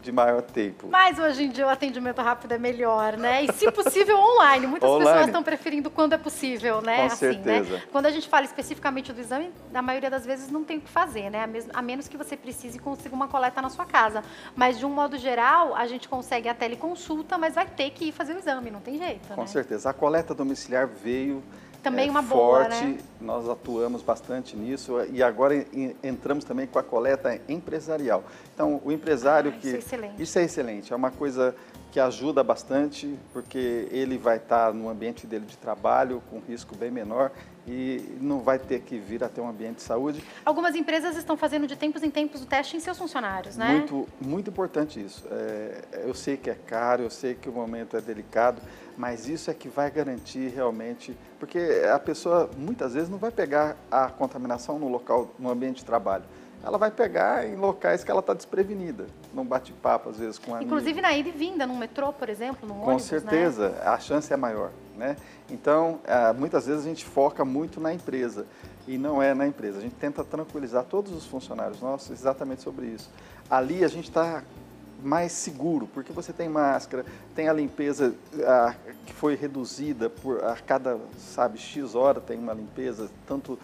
de 0.02 0.12
maior 0.12 0.42
tempo. 0.42 0.88
Mas 0.90 1.18
hoje 1.18 1.44
em 1.44 1.50
dia 1.50 1.66
o 1.66 1.68
atendimento 1.68 2.20
rápido 2.20 2.52
é 2.52 2.58
melhor, 2.58 3.16
né? 3.16 3.44
E 3.44 3.52
se 3.52 3.70
possível 3.72 4.18
online. 4.18 4.66
Muitas 4.66 4.88
Online. 4.88 5.06
pessoas 5.06 5.26
estão 5.26 5.42
preferindo 5.42 5.90
quando 5.90 6.12
é 6.12 6.18
possível, 6.18 6.80
né? 6.80 6.96
Com 6.96 7.06
assim, 7.06 7.16
certeza. 7.16 7.74
Né? 7.74 7.82
Quando 7.90 8.06
a 8.06 8.10
gente 8.10 8.28
fala 8.28 8.44
especificamente 8.44 9.12
do 9.12 9.20
exame, 9.20 9.50
na 9.72 9.82
maioria 9.82 10.10
das 10.10 10.24
vezes 10.24 10.50
não 10.50 10.64
tem 10.64 10.78
o 10.78 10.80
que 10.80 10.90
fazer, 10.90 11.30
né? 11.30 11.48
A 11.72 11.82
menos 11.82 12.08
que 12.08 12.16
você 12.16 12.36
precise 12.36 12.76
e 12.76 12.80
consiga 12.80 13.14
uma 13.14 13.28
coleta 13.28 13.62
na 13.62 13.68
sua 13.68 13.84
casa. 13.84 14.22
Mas 14.54 14.78
de 14.78 14.86
um 14.86 14.90
modo 14.90 15.16
geral, 15.16 15.74
a 15.74 15.86
gente 15.86 16.08
consegue 16.08 16.48
a 16.48 16.54
teleconsulta, 16.54 17.38
mas 17.38 17.54
vai 17.54 17.66
ter 17.66 17.90
que 17.90 18.06
ir 18.06 18.12
fazer 18.12 18.34
o 18.34 18.38
exame, 18.38 18.70
não 18.70 18.80
tem 18.80 18.98
jeito, 18.98 19.28
Com 19.28 19.40
né? 19.40 19.46
certeza. 19.46 19.90
A 19.90 19.92
coleta 19.92 20.34
domiciliar 20.34 20.86
veio 20.86 21.42
Também 21.90 22.08
é, 22.08 22.10
uma 22.10 22.22
boa, 22.22 22.64
forte, 22.64 22.84
né? 22.84 22.98
nós 23.20 23.48
atuamos 23.48 24.02
bastante 24.02 24.56
nisso 24.56 24.94
e 25.12 25.22
agora 25.22 25.54
en- 25.54 25.94
entramos 26.02 26.44
também 26.44 26.66
com 26.66 26.78
a 26.78 26.82
coleta 26.82 27.40
empresarial. 27.48 28.24
Então, 28.54 28.80
o 28.84 28.90
empresário 28.90 29.52
Ah, 29.56 29.60
que... 29.60 29.68
isso 29.68 29.76
é 29.76 29.78
excelente. 29.78 30.22
Isso 30.22 30.38
é 30.38 30.42
excelente, 30.42 30.92
é 30.92 30.96
uma 30.96 31.10
coisa 31.12 31.54
que 31.96 32.00
ajuda 32.00 32.44
bastante, 32.44 33.18
porque 33.32 33.88
ele 33.90 34.18
vai 34.18 34.36
estar 34.36 34.70
no 34.74 34.90
ambiente 34.90 35.26
dele 35.26 35.46
de 35.46 35.56
trabalho, 35.56 36.22
com 36.28 36.40
risco 36.40 36.76
bem 36.76 36.90
menor, 36.90 37.32
e 37.66 38.18
não 38.20 38.40
vai 38.40 38.58
ter 38.58 38.82
que 38.82 38.98
vir 38.98 39.24
até 39.24 39.40
um 39.40 39.48
ambiente 39.48 39.76
de 39.76 39.82
saúde. 39.82 40.22
Algumas 40.44 40.74
empresas 40.74 41.16
estão 41.16 41.38
fazendo 41.38 41.66
de 41.66 41.74
tempos 41.74 42.02
em 42.02 42.10
tempos 42.10 42.42
o 42.42 42.46
teste 42.46 42.76
em 42.76 42.80
seus 42.80 42.98
funcionários, 42.98 43.56
né? 43.56 43.78
Muito, 43.78 44.06
muito 44.20 44.50
importante 44.50 45.02
isso. 45.02 45.26
É, 45.30 45.84
eu 46.04 46.12
sei 46.12 46.36
que 46.36 46.50
é 46.50 46.54
caro, 46.54 47.02
eu 47.02 47.08
sei 47.08 47.34
que 47.34 47.48
o 47.48 47.52
momento 47.52 47.96
é 47.96 48.00
delicado, 48.02 48.60
mas 48.94 49.26
isso 49.26 49.50
é 49.50 49.54
que 49.54 49.70
vai 49.70 49.90
garantir 49.90 50.48
realmente, 50.48 51.16
porque 51.40 51.58
a 51.90 51.98
pessoa 51.98 52.50
muitas 52.58 52.92
vezes 52.92 53.08
não 53.08 53.16
vai 53.16 53.30
pegar 53.30 53.74
a 53.90 54.10
contaminação 54.10 54.78
no 54.78 54.88
local, 54.88 55.34
no 55.38 55.50
ambiente 55.50 55.76
de 55.76 55.86
trabalho. 55.86 56.24
Ela 56.66 56.78
vai 56.78 56.90
pegar 56.90 57.46
em 57.46 57.54
locais 57.54 58.02
que 58.02 58.10
ela 58.10 58.18
está 58.18 58.34
desprevenida, 58.34 59.06
num 59.32 59.44
bate-papo 59.44 60.10
às 60.10 60.18
vezes 60.18 60.36
com 60.36 60.52
amigo. 60.52 60.66
Inclusive 60.66 61.00
na 61.00 61.16
ida 61.16 61.28
e 61.28 61.32
vinda, 61.32 61.64
num 61.64 61.78
metrô, 61.78 62.12
por 62.12 62.28
exemplo, 62.28 62.68
num 62.68 62.80
Com 62.80 62.90
ônibus, 62.90 63.08
né? 63.08 63.20
certeza, 63.20 63.80
a 63.84 63.96
chance 64.00 64.32
é 64.32 64.36
maior. 64.36 64.72
Né? 64.96 65.16
Então, 65.48 66.00
ah, 66.08 66.32
muitas 66.32 66.66
vezes 66.66 66.84
a 66.84 66.88
gente 66.88 67.04
foca 67.04 67.44
muito 67.44 67.80
na 67.80 67.94
empresa 67.94 68.46
e 68.88 68.98
não 68.98 69.22
é 69.22 69.32
na 69.32 69.46
empresa. 69.46 69.78
A 69.78 69.80
gente 69.80 69.94
tenta 69.94 70.24
tranquilizar 70.24 70.82
todos 70.82 71.12
os 71.12 71.24
funcionários 71.24 71.80
nossos 71.80 72.10
exatamente 72.10 72.62
sobre 72.62 72.86
isso. 72.86 73.08
Ali 73.48 73.84
a 73.84 73.88
gente 73.88 74.08
está 74.08 74.42
mais 75.04 75.30
seguro, 75.30 75.86
porque 75.86 76.12
você 76.12 76.32
tem 76.32 76.48
máscara, 76.48 77.06
tem 77.32 77.48
a 77.48 77.52
limpeza 77.52 78.12
ah, 78.44 78.74
que 79.04 79.12
foi 79.12 79.36
reduzida 79.36 80.10
por 80.10 80.42
a 80.42 80.56
cada, 80.56 80.98
sabe, 81.16 81.58
X 81.58 81.94
hora 81.94 82.20
tem 82.20 82.36
uma 82.36 82.54
limpeza, 82.54 83.08
tanto 83.24 83.56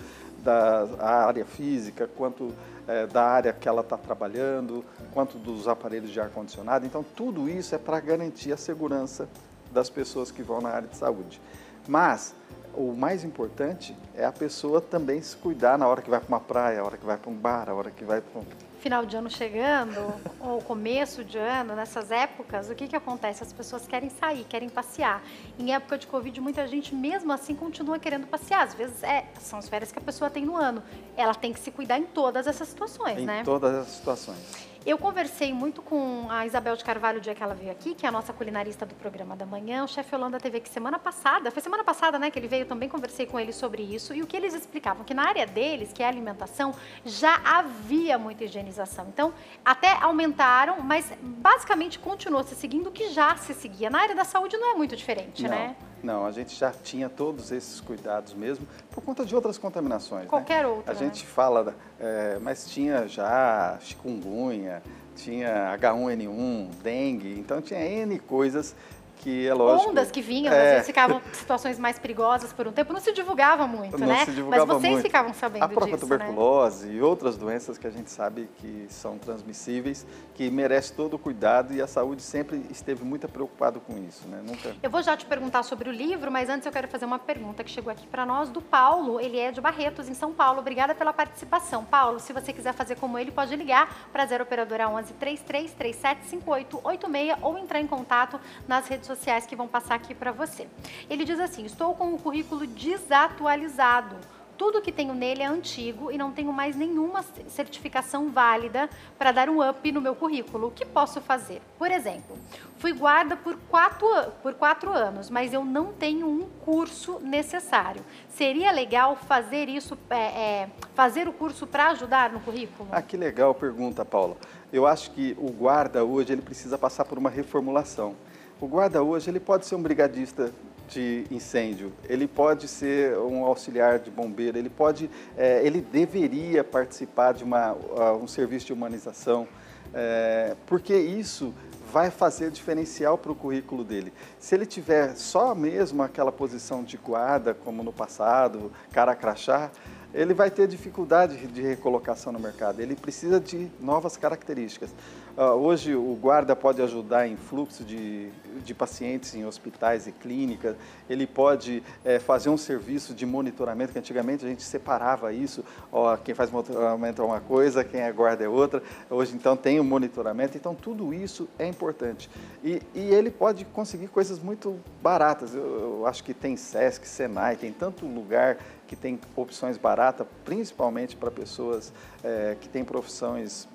da 0.43 0.87
área 1.01 1.45
física, 1.45 2.09
quanto 2.17 2.53
eh, 2.89 3.07
da 3.07 3.23
área 3.23 3.53
que 3.53 3.69
ela 3.69 3.81
está 3.81 3.97
trabalhando, 3.97 4.85
quanto 5.13 5.39
dos 5.39 5.69
aparelhos 5.69 6.11
de 6.11 6.21
ar-condicionado. 6.21 6.85
Então, 6.85 7.05
tudo 7.17 7.49
isso 7.49 7.75
é 7.75 7.79
para 7.79 8.01
garantir 8.01 8.53
a 8.53 8.57
segurança 8.57 9.29
das 9.71 9.89
pessoas 9.89 10.31
que 10.31 10.43
vão 10.43 10.61
na 10.61 10.71
área 10.71 10.89
de 10.89 10.97
saúde. 10.97 11.41
Mas 11.87 12.35
o 12.75 12.93
mais 12.93 13.25
importante 13.25 13.97
é 14.15 14.25
a 14.25 14.33
pessoa 14.33 14.81
também 14.81 15.21
se 15.23 15.37
cuidar 15.37 15.79
na 15.79 15.87
hora 15.87 16.03
que 16.03 16.11
vai 16.11 16.21
para 16.21 16.29
uma 16.29 16.41
praia, 16.41 16.81
a 16.81 16.85
hora 16.85 16.97
que 16.97 17.05
vai 17.05 17.17
para 17.17 17.31
um 17.31 17.35
bar, 17.35 17.69
a 17.69 17.75
hora 17.75 17.91
que 17.91 18.05
vai 18.05 18.21
para 18.21 18.41
um... 18.41 18.45
final 18.83 19.07
de 19.07 19.17
ano 19.17 19.31
chegando, 19.31 20.13
ou 20.41 20.61
começo 20.61 21.25
de 21.25 21.39
ano, 21.39 21.75
nessas 21.77 22.11
épocas, 22.11 22.69
o 22.69 22.75
que, 22.75 22.89
que 22.89 22.97
acontece? 22.97 23.43
As 23.43 23.53
pessoas 23.53 23.87
querem 23.87 24.11
sair, 24.11 24.45
querem 24.45 24.69
passear. 24.69 25.23
Em 25.59 25.73
época 25.73 25.97
de 25.97 26.07
Covid, 26.09 26.41
muita 26.41 26.67
gente, 26.67 26.93
mesmo 26.95 27.33
assim, 27.33 27.55
continua 27.55 27.99
querendo 27.99 28.27
passear. 28.27 28.65
Às 28.65 28.75
vezes, 28.75 29.03
é, 29.03 29.27
são 29.41 29.59
as 29.61 29.69
férias 29.69 29.93
que 29.93 29.99
a 29.99 30.03
pessoa 30.03 30.29
tem 30.29 30.45
no 30.45 30.57
ano. 30.57 30.83
Ela 31.17 31.35
tem 31.35 31.53
que 31.53 31.61
se 31.61 31.71
cuidar 31.71 31.99
em 31.99 32.05
todas 32.05 32.47
essas 32.47 32.69
situações, 32.69 33.19
em 33.19 33.25
né? 33.25 33.43
todas 33.45 33.73
as 33.75 33.89
situações. 33.89 34.72
Eu 34.85 34.99
conversei 34.99 35.53
muito 35.53 35.81
com 35.81 36.27
a 36.29 36.45
Isabel 36.45 36.75
de 36.75 36.83
Carvalho 36.83 37.19
o 37.19 37.21
dia 37.21 37.35
que 37.37 37.43
ela 37.43 37.55
veio 37.55 37.71
aqui, 37.71 37.95
que 37.95 38.05
é 38.05 38.09
a 38.09 38.13
nossa 38.13 38.33
culinarista 38.33 38.85
do 38.85 38.97
programa 38.97 39.37
da 39.37 39.47
manhã. 39.47 39.85
O 39.85 39.89
chefe 39.89 40.13
Holanda 40.13 40.41
teve 40.41 40.59
aqui 40.59 40.69
semana 40.69 40.99
passada, 40.99 41.53
foi 41.53 41.63
semana 41.63 41.85
passada, 41.85 42.19
né, 42.19 42.31
que 42.33 42.39
ele 42.39 42.49
veio, 42.49 42.67
também 42.67 42.89
conversei 42.89 43.25
com 43.25 43.39
ele 43.39 43.53
sobre 43.53 43.83
isso. 43.83 44.13
E 44.13 44.23
o 44.23 44.27
que 44.27 44.37
eles 44.37 44.55
explicavam, 44.55 45.05
que 45.05 45.15
na 45.15 45.29
área 45.29 45.47
deles, 45.47 45.93
que 45.93 46.03
é 46.03 46.07
a 46.07 46.09
alimentação, 46.09 46.75
já 47.05 47.41
havia 47.45 48.19
muita 48.19 48.45
higienização. 48.45 49.07
Então, 49.07 49.33
até 49.65 49.93
aumentaram, 50.03 50.81
mas 50.81 51.13
basicamente 51.21 52.01
continuou 52.01 52.43
se 52.43 52.57
seguindo 52.57 52.89
o 52.89 52.93
que 52.93 53.11
já 53.11 53.37
se 53.37 53.55
seguia. 53.55 53.89
Na 53.89 54.01
área 54.01 54.17
da 54.17 54.25
saúde 54.25 54.57
não 54.57 54.73
é 54.73 54.75
muito 54.75 54.97
diferente, 54.97 55.45
não, 55.45 55.51
né? 55.51 55.77
Não, 56.03 56.27
a 56.27 56.33
gente 56.33 56.55
já 56.59 56.71
tinha 56.71 57.09
todos 57.09 57.53
esses 57.53 57.81
cuidados 57.81 58.35
mesmo, 58.35 58.67
por 58.91 59.03
conta 59.03 59.25
de 59.25 59.35
outras 59.35 59.57
contaminações. 59.59 60.25
né? 60.25 60.29
Qualquer 60.29 60.67
outra, 60.67 60.91
A 60.91 60.95
né? 60.95 61.01
gente 61.01 61.25
fala, 61.27 61.75
é, 62.01 62.39
mas 62.41 62.67
tinha 62.67 63.07
já 63.07 63.79
chikungunya, 63.81 64.83
tinha 65.15 65.77
H1N1, 65.79 66.69
dengue, 66.83 67.39
então 67.39 67.61
tinha 67.61 67.81
N 67.81 68.19
coisas 68.19 68.75
que 69.23 69.47
é 69.47 69.55
lógico. 69.55 69.91
Ondas 69.91 70.11
que 70.11 70.21
vinham, 70.21 70.53
é, 70.53 70.57
às 70.59 70.71
vezes 70.73 70.87
ficavam 70.87 71.23
situações 71.33 71.79
mais 71.79 71.97
perigosas 71.97 72.53
por 72.53 72.67
um 72.67 72.73
tempo, 72.73 72.93
não 72.93 73.01
se 73.01 73.13
divulgava 73.13 73.69
muito, 73.69 73.97
Não 73.97 74.09
né? 74.09 74.25
se 74.25 74.33
divulgava 74.33 74.67
Mas 74.67 74.77
vocês 74.79 74.93
muito. 74.95 75.05
ficavam 75.07 75.33
sabendo 75.33 75.63
A 75.63 75.69
própria 75.69 75.95
disso, 75.97 76.07
né? 76.09 76.19
tuberculose 76.19 76.91
e 76.91 77.01
outras 77.01 77.37
doenças 77.37 77.79
que 77.79 77.87
a 77.87 77.91
gente 77.91 78.11
sabe 78.11 78.51
que 78.57 78.87
são 78.89 79.17
transmissíveis, 79.19 80.05
que 80.35 80.51
merece 80.51 80.93
todo 80.93 81.15
o 81.15 81.19
cuidado 81.19 81.73
e 81.73 81.81
a 81.81 81.87
saúde 81.87 82.21
sempre 82.21 82.67
esteve 82.69 83.05
muito 83.05 83.29
preocupada 83.29 83.79
com 83.79 83.97
isso, 83.97 84.27
né? 84.27 84.43
Nunca. 84.45 84.75
Eu 84.83 84.91
vou 84.91 85.01
já 85.03 85.17
te 85.17 85.25
perguntar 85.25 85.63
sobre 85.63 85.89
o 85.89 85.93
livro, 85.93 86.31
mas 86.33 86.49
antes 86.49 86.67
eu 86.67 86.73
quero 86.73 86.89
fazer 86.89 87.05
uma 87.05 87.19
pergunta 87.19 87.63
que 87.63 87.71
chegou 87.71 87.93
aqui 87.93 88.09
para 88.09 88.27
nós 88.27 88.49
do 88.51 88.61
Paulo. 88.61 89.21
Ele 89.21 89.39
é 89.39 89.53
de 89.53 89.61
Barretos, 89.61 90.09
em 90.09 90.15
São 90.15 90.33
Paulo. 90.33 90.59
Obrigada 90.59 90.97
pela 90.97 91.13
participação. 91.13 91.85
Paulo, 91.85 92.19
se 92.19 92.33
você 92.33 92.53
quiser 92.53 92.75
fazer 92.75 92.97
como 92.97 93.17
ele, 93.17 93.31
pode 93.31 93.55
ligar 93.55 94.09
para 94.13 94.27
0 94.27 94.43
operadora 94.43 94.89
11 94.89 95.13
33 95.15 95.73
37 95.73 96.27
58 96.27 96.81
86 96.83 97.39
ou 97.41 97.57
entrar 97.57 97.81
em 97.81 97.87
contato 97.87 98.41
nas 98.67 98.89
redes 98.89 99.07
sociais 99.07 99.12
que 99.47 99.57
vão 99.57 99.69
passar 99.69 99.95
aqui 99.95 100.15
para 100.15 100.33
você. 100.33 100.67
Ele 101.09 101.25
diz 101.25 101.39
assim: 101.41 101.65
"Estou 101.65 101.95
com 101.95 102.15
o 102.15 102.19
currículo 102.19 102.67
desatualizado. 102.67 104.17
Tudo 104.57 104.83
que 104.83 104.93
tenho 104.93 105.15
nele 105.15 105.43
é 105.43 105.47
antigo 105.47 106.13
e 106.13 106.19
não 106.19 106.31
tenho 106.31 106.53
mais 106.53 106.77
nenhuma 106.77 107.25
certificação 107.49 108.31
válida 108.31 108.89
para 109.19 109.33
dar 109.33 109.49
um 109.49 109.67
up 109.69 109.91
no 109.91 110.01
meu 110.01 110.15
currículo. 110.15 110.69
O 110.69 110.71
que 110.71 110.85
posso 110.85 111.21
fazer? 111.21 111.61
Por 111.79 111.91
exemplo, 111.91 112.39
fui 112.79 112.93
guarda 112.93 113.35
por 113.35 113.57
quatro, 113.69 114.07
por 114.43 114.55
quatro 114.55 114.93
anos, 114.93 115.31
mas 115.31 115.53
eu 115.53 115.65
não 115.65 115.93
tenho 115.93 116.29
um 116.29 116.49
curso 116.65 117.19
necessário. 117.21 118.05
Seria 118.29 118.71
legal 118.71 119.17
fazer 119.17 119.69
isso, 119.69 119.99
é, 120.11 120.17
é, 120.17 120.71
fazer 120.95 121.27
o 121.27 121.33
curso 121.33 121.67
para 121.67 121.89
ajudar 121.89 122.31
no 122.31 122.39
currículo? 122.41 122.89
Ah, 122.93 123.03
que 123.03 123.17
legal 123.17 123.55
pergunta, 123.55 124.05
Paula. 124.05 124.37
Eu 124.73 124.87
acho 124.87 125.11
que 125.11 125.37
o 125.39 125.51
guarda 125.51 126.05
hoje 126.05 126.33
ele 126.33 126.43
precisa 126.43 126.79
passar 126.79 127.05
por 127.05 127.19
uma 127.19 127.31
reformulação. 127.31 128.15
O 128.63 128.69
guarda 128.69 129.03
hoje 129.03 129.29
ele 129.29 129.41
pode 129.41 129.67
ser 129.67 129.75
um 129.75 129.83
brigadista 129.83 130.53
de 130.89 131.25
incêndio, 131.33 131.93
ele 132.09 132.29
pode 132.29 132.69
ser 132.69 133.19
um 133.19 133.45
auxiliar 133.45 133.99
de 133.99 134.09
bombeiro, 134.09 134.57
ele 134.57 134.71
pode, 134.71 135.11
eh, 135.37 135.63
ele 135.65 135.81
deveria 135.81 136.63
participar 136.63 137.33
de 137.33 137.43
uma, 137.43 137.77
ah, 137.99 138.13
um 138.13 138.29
serviço 138.29 138.67
de 138.67 138.73
humanização, 138.73 139.49
eh, 139.93 140.55
porque 140.65 140.97
isso 140.97 141.53
vai 141.93 142.09
fazer 142.09 142.53
diferencial 142.53 143.19
para 143.19 143.33
o 143.33 143.35
currículo 143.35 143.83
dele. 143.83 144.13
Se 144.39 144.55
ele 144.55 144.65
tiver 144.65 145.17
só 145.17 145.57
mesmo 145.57 146.01
aquela 146.01 146.31
posição 146.31 146.85
de 146.85 146.97
guarda, 146.97 147.53
como 147.53 147.83
no 147.83 147.93
passado, 147.93 148.71
cara 148.93 149.17
crachá, 149.17 149.73
ele 150.15 150.35
vai 150.35 150.51
ter 150.51 150.67
dificuldade 150.69 151.47
de 151.47 151.63
recolocação 151.63 152.33
no 152.33 152.39
mercado. 152.39 152.81
Ele 152.81 152.95
precisa 152.95 153.41
de 153.41 153.71
novas 153.81 154.17
características. 154.17 154.91
Uh, 155.37 155.45
hoje 155.55 155.95
o 155.95 156.15
guarda 156.15 156.55
pode 156.55 156.83
ajudar 156.83 157.27
em 157.27 157.37
fluxo 157.37 157.83
de, 157.83 158.29
de 158.63 158.75
pacientes 158.75 159.35
em 159.35 159.47
hospitais 159.47 160.07
e 160.07 160.13
clínicas, 160.13 160.77
ele 161.09 161.27
pode 161.27 161.83
é, 162.05 162.19
fazer 162.19 162.51
um 162.51 162.59
serviço 162.59 163.15
de 163.15 163.25
monitoramento, 163.25 163.95
que 163.95 163.99
antigamente 163.99 164.45
a 164.45 164.49
gente 164.49 164.63
separava 164.63 165.33
isso, 165.33 165.65
ó, 165.91 166.19
quem 166.19 166.35
faz 166.35 166.51
monitoramento 166.51 167.23
é 167.23 167.25
uma 167.25 167.41
coisa, 167.41 167.83
quem 167.83 168.01
é 168.01 168.13
guarda 168.13 168.45
é 168.45 168.49
outra, 168.49 168.83
hoje 169.09 169.35
então 169.35 169.57
tem 169.57 169.81
o 169.81 169.85
monitoramento, 169.85 170.59
então 170.59 170.75
tudo 170.75 171.15
isso 171.15 171.49
é 171.59 171.67
importante. 171.67 172.29
E, 172.63 172.83
e 172.95 173.01
ele 173.01 173.31
pode 173.31 173.65
conseguir 173.65 174.09
coisas 174.09 174.39
muito 174.39 174.79
baratas, 175.03 175.55
eu, 175.55 175.63
eu 176.01 176.07
acho 176.07 176.23
que 176.23 176.35
tem 176.35 176.59
SESC, 176.59 177.07
SENAI, 177.07 177.57
tem 177.57 177.73
tanto 177.73 178.05
lugar 178.05 178.59
que 178.93 178.97
tem 178.97 179.19
opções 179.35 179.79
baratas, 179.79 180.27
principalmente 180.45 181.17
para 181.17 181.31
pessoas 181.31 181.91
é, 182.23 182.59
que 182.61 182.69
têm 182.69 182.85
profissões 182.85 183.67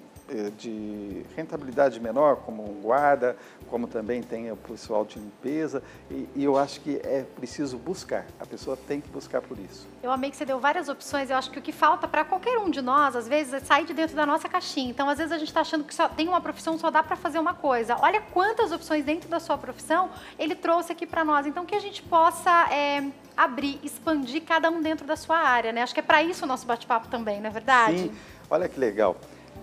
de 0.57 1.25
rentabilidade 1.36 2.00
menor, 2.00 2.38
como 2.38 2.63
um 2.63 2.81
guarda, 2.81 3.38
como 3.69 3.88
também 3.88 4.22
tem 4.22 4.51
o 4.51 4.57
pessoal 4.57 5.05
de 5.05 5.19
limpeza, 5.19 5.84
e, 6.10 6.27
e, 6.36 6.43
eu 6.43 6.57
acho 6.57 6.81
que 6.81 6.98
é 7.03 7.25
preciso 7.36 7.77
buscar, 7.77 8.25
a 8.39 8.46
pessoa 8.46 8.77
tem 8.77 9.01
que 9.01 9.10
buscar 9.10 9.41
por 9.41 9.57
isso. 9.60 9.88
Eu 10.01 10.12
amei 10.12 10.29
que 10.29 10.38
você 10.38 10.46
deu 10.46 10.60
várias 10.60 10.89
opções, 10.89 11.29
eu 11.29 11.38
acho 11.38 11.51
que 11.51 11.60
o 11.60 11.62
que 11.62 11.72
falta 11.72 12.07
para 12.07 12.25
qualquer 12.25 12.57
um 12.57 12.69
de 12.69 12.81
nós, 12.81 13.15
às 13.15 13.27
vezes, 13.27 13.53
é 13.53 13.60
sair 13.60 13.86
de 13.86 13.93
dentro 13.93 14.15
da 14.15 14.25
nossa 14.25 14.48
caixinha. 14.48 14.89
Então, 14.89 15.10
às 15.10 15.17
vezes 15.17 15.31
a 15.31 15.38
gente 15.38 15.50
está 15.50 15.62
achando 15.62 15.84
que 15.84 15.93
só 15.93 16.07
tem 16.07 16.27
uma 16.27 16.41
profissão, 16.41 16.77
só 16.77 16.89
dá 16.89 17.03
para 17.03 17.15
fazer 17.15 17.39
uma 17.39 17.53
coisa. 17.53 17.98
Olha 18.01 18.22
quantas 18.34 18.72
opções 18.72 19.03
dentro 19.03 19.29
da 19.29 19.39
sua 19.39 19.57
profissão 19.57 20.10
ele 20.38 20.55
trouxe 20.55 20.91
aqui 20.91 21.05
para 21.05 21.24
nós. 21.24 21.46
Então, 21.46 21.65
que 21.65 21.75
a 21.75 21.79
gente 21.79 22.01
possa 22.03 22.51
é, 22.72 23.10
abrir, 23.36 23.79
expandir 23.84 24.43
cada 24.43 24.69
um 24.69 24.81
dentro 24.81 25.05
da 25.05 25.15
sua 25.15 25.38
área, 25.38 25.72
né? 25.72 25.81
Acho 25.81 25.93
que 25.93 26.00
é 26.00 26.03
para 26.03 26.24
isso 26.24 26.46
o 26.46 26.48
nosso 26.48 26.65
bate-papo 26.65 27.07
também, 27.07 27.39
não 27.39 27.48
é 27.48 27.53
verdade? 27.53 28.00
Sim, 28.00 28.12
olha 28.50 28.67
que 28.67 28.79
legal 28.79 29.15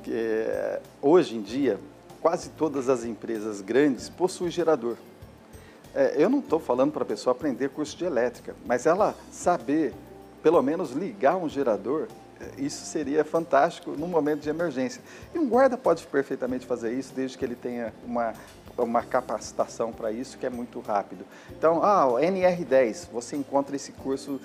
que 0.05 0.81
hoje 1.01 1.37
em 1.37 1.43
dia 1.43 1.81
quase 2.21 2.51
todas 2.51 2.89
as 2.89 3.05
empresas 3.05 3.61
grandes 3.61 4.09
possuem 4.09 4.51
gerador. 4.51 4.97
É, 5.95 6.15
eu 6.17 6.29
não 6.29 6.41
estou 6.41 6.59
falando 6.59 6.93
para 6.93 7.03
a 7.03 7.07
pessoa 7.07 7.33
aprender 7.33 7.69
curso 7.71 7.97
de 7.97 8.05
elétrica, 8.05 8.55
mas 8.67 8.85
ela 8.87 9.15
saber, 9.31 9.95
pelo 10.43 10.61
menos, 10.63 10.91
ligar 10.91 11.37
um 11.37 11.49
gerador, 11.49 12.09
é, 12.41 12.61
isso 12.61 12.85
seria 12.85 13.25
fantástico 13.25 13.93
no 13.93 14.07
momento 14.07 14.41
de 14.41 14.51
emergência. 14.51 15.03
E 15.35 15.39
um 15.39 15.49
guarda 15.49 15.77
pode 15.77 16.07
perfeitamente 16.07 16.67
fazer 16.67 16.93
isso, 16.93 17.13
desde 17.15 17.39
que 17.39 17.45
ele 17.45 17.55
tenha 17.55 17.93
uma, 18.05 18.33
uma 18.77 19.03
capacitação 19.03 19.93
para 19.93 20.11
isso, 20.11 20.37
que 20.37 20.47
é 20.47 20.51
muito 20.51 20.81
rápido. 20.81 21.25
Então, 21.51 21.85
ah, 21.85 22.07
o 22.07 22.15
NR10, 22.15 23.09
você 23.13 23.37
encontra 23.37 23.77
esse 23.77 23.93
curso 23.93 24.41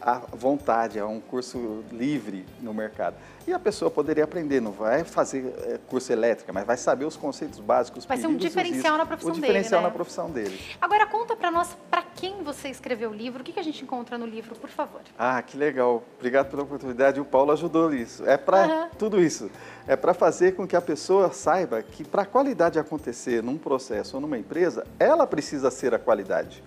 à 0.00 0.18
vontade, 0.32 0.98
é 0.98 1.04
um 1.04 1.20
curso 1.20 1.84
livre 1.92 2.46
no 2.60 2.72
mercado. 2.72 3.16
E 3.46 3.52
a 3.52 3.58
pessoa 3.58 3.90
poderia 3.90 4.24
aprender, 4.24 4.60
não 4.60 4.72
vai 4.72 5.04
fazer 5.04 5.52
é, 5.66 5.78
curso 5.88 6.12
elétrica, 6.12 6.52
mas 6.52 6.64
vai 6.64 6.76
saber 6.76 7.04
os 7.04 7.16
conceitos 7.16 7.58
básicos. 7.58 8.04
Vai 8.04 8.16
ser 8.16 8.26
um 8.26 8.36
diferencial 8.36 8.96
na 8.96 9.04
profissão 9.04 9.32
dele. 9.32 9.40
O 9.40 9.46
diferencial 9.46 9.80
né? 9.80 9.86
na 9.88 9.92
profissão 9.92 10.30
dele. 10.30 10.60
Agora 10.80 11.06
conta 11.06 11.36
para 11.36 11.50
nós 11.50 11.76
para 11.90 12.02
quem 12.02 12.42
você 12.42 12.68
escreveu 12.68 13.10
o 13.10 13.14
livro, 13.14 13.40
o 13.40 13.44
que, 13.44 13.52
que 13.52 13.60
a 13.60 13.62
gente 13.62 13.82
encontra 13.82 14.16
no 14.16 14.26
livro, 14.26 14.54
por 14.54 14.70
favor. 14.70 15.00
Ah, 15.18 15.42
que 15.42 15.56
legal. 15.56 16.02
Obrigado 16.18 16.50
pela 16.50 16.62
oportunidade. 16.62 17.20
O 17.20 17.24
Paulo 17.24 17.52
ajudou 17.52 17.90
nisso. 17.90 18.28
É 18.28 18.36
para 18.36 18.66
uhum. 18.66 18.88
tudo 18.98 19.20
isso. 19.20 19.50
É 19.86 19.96
para 19.96 20.14
fazer 20.14 20.52
com 20.54 20.66
que 20.66 20.76
a 20.76 20.80
pessoa 20.80 21.32
saiba 21.32 21.82
que 21.82 22.04
para 22.04 22.22
a 22.22 22.26
qualidade 22.26 22.78
acontecer 22.78 23.42
num 23.42 23.58
processo 23.58 24.16
ou 24.16 24.20
numa 24.20 24.38
empresa, 24.38 24.86
ela 24.98 25.26
precisa 25.26 25.70
ser 25.70 25.94
a 25.94 25.98
qualidade. 25.98 26.62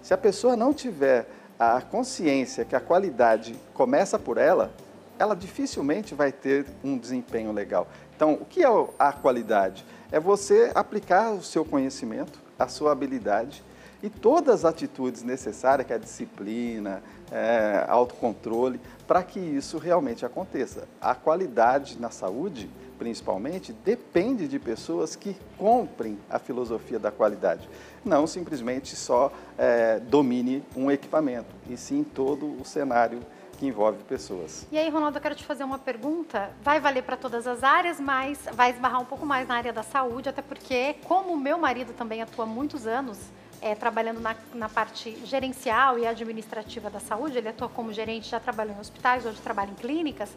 Se 0.00 0.12
a 0.12 0.18
pessoa 0.18 0.56
não 0.56 0.72
tiver 0.72 1.26
a 1.58 1.80
consciência 1.80 2.64
que 2.64 2.74
a 2.74 2.80
qualidade 2.80 3.54
começa 3.72 4.18
por 4.18 4.38
ela, 4.38 4.72
ela 5.18 5.34
dificilmente 5.34 6.14
vai 6.14 6.32
ter 6.32 6.66
um 6.82 6.98
desempenho 6.98 7.52
legal. 7.52 7.86
Então, 8.16 8.34
o 8.34 8.44
que 8.44 8.62
é 8.64 8.68
a 8.98 9.12
qualidade? 9.12 9.84
É 10.10 10.18
você 10.18 10.70
aplicar 10.74 11.32
o 11.32 11.42
seu 11.42 11.64
conhecimento, 11.64 12.40
a 12.58 12.68
sua 12.68 12.92
habilidade 12.92 13.62
e 14.02 14.10
todas 14.10 14.64
as 14.64 14.64
atitudes 14.66 15.22
necessárias, 15.22 15.86
que 15.86 15.92
é 15.92 15.96
a 15.96 15.98
disciplina, 15.98 17.02
é, 17.32 17.84
autocontrole, 17.88 18.80
para 19.06 19.22
que 19.22 19.40
isso 19.40 19.78
realmente 19.78 20.26
aconteça. 20.26 20.86
A 21.00 21.14
qualidade 21.14 21.98
na 21.98 22.10
saúde 22.10 22.68
principalmente, 22.98 23.72
depende 23.72 24.48
de 24.48 24.58
pessoas 24.58 25.16
que 25.16 25.36
comprem 25.58 26.18
a 26.28 26.38
filosofia 26.38 26.98
da 26.98 27.10
qualidade. 27.10 27.68
Não 28.04 28.26
simplesmente 28.26 28.96
só 28.96 29.32
é, 29.58 30.00
domine 30.00 30.62
um 30.76 30.90
equipamento, 30.90 31.54
e 31.68 31.76
sim 31.76 32.04
todo 32.04 32.60
o 32.60 32.64
cenário 32.64 33.20
que 33.58 33.66
envolve 33.66 34.02
pessoas. 34.04 34.66
E 34.70 34.78
aí, 34.78 34.88
Ronaldo, 34.88 35.18
eu 35.18 35.22
quero 35.22 35.34
te 35.34 35.44
fazer 35.44 35.64
uma 35.64 35.78
pergunta. 35.78 36.50
Vai 36.62 36.80
valer 36.80 37.02
para 37.02 37.16
todas 37.16 37.46
as 37.46 37.62
áreas, 37.62 38.00
mas 38.00 38.38
vai 38.52 38.70
esbarrar 38.70 39.00
um 39.00 39.04
pouco 39.04 39.24
mais 39.24 39.46
na 39.46 39.54
área 39.54 39.72
da 39.72 39.82
saúde, 39.82 40.28
até 40.28 40.42
porque, 40.42 40.96
como 41.04 41.32
o 41.32 41.36
meu 41.36 41.58
marido 41.58 41.92
também 41.92 42.20
atua 42.20 42.44
há 42.44 42.48
muitos 42.48 42.86
anos 42.86 43.18
é, 43.62 43.74
trabalhando 43.74 44.20
na, 44.20 44.36
na, 44.52 44.68
parte 44.68 45.16
gerencial 45.24 45.98
e 45.98 46.06
administrativa 46.06 46.90
da 46.90 47.00
saúde, 47.00 47.38
ele 47.38 47.48
atua 47.48 47.68
como 47.68 47.92
gerente, 47.92 48.28
já 48.28 48.38
trabalhou 48.38 48.74
em 48.76 48.80
hospitais, 48.80 49.24
hoje 49.24 49.40
trabalha 49.40 49.70
em 49.70 49.74
clínicas 49.74 50.28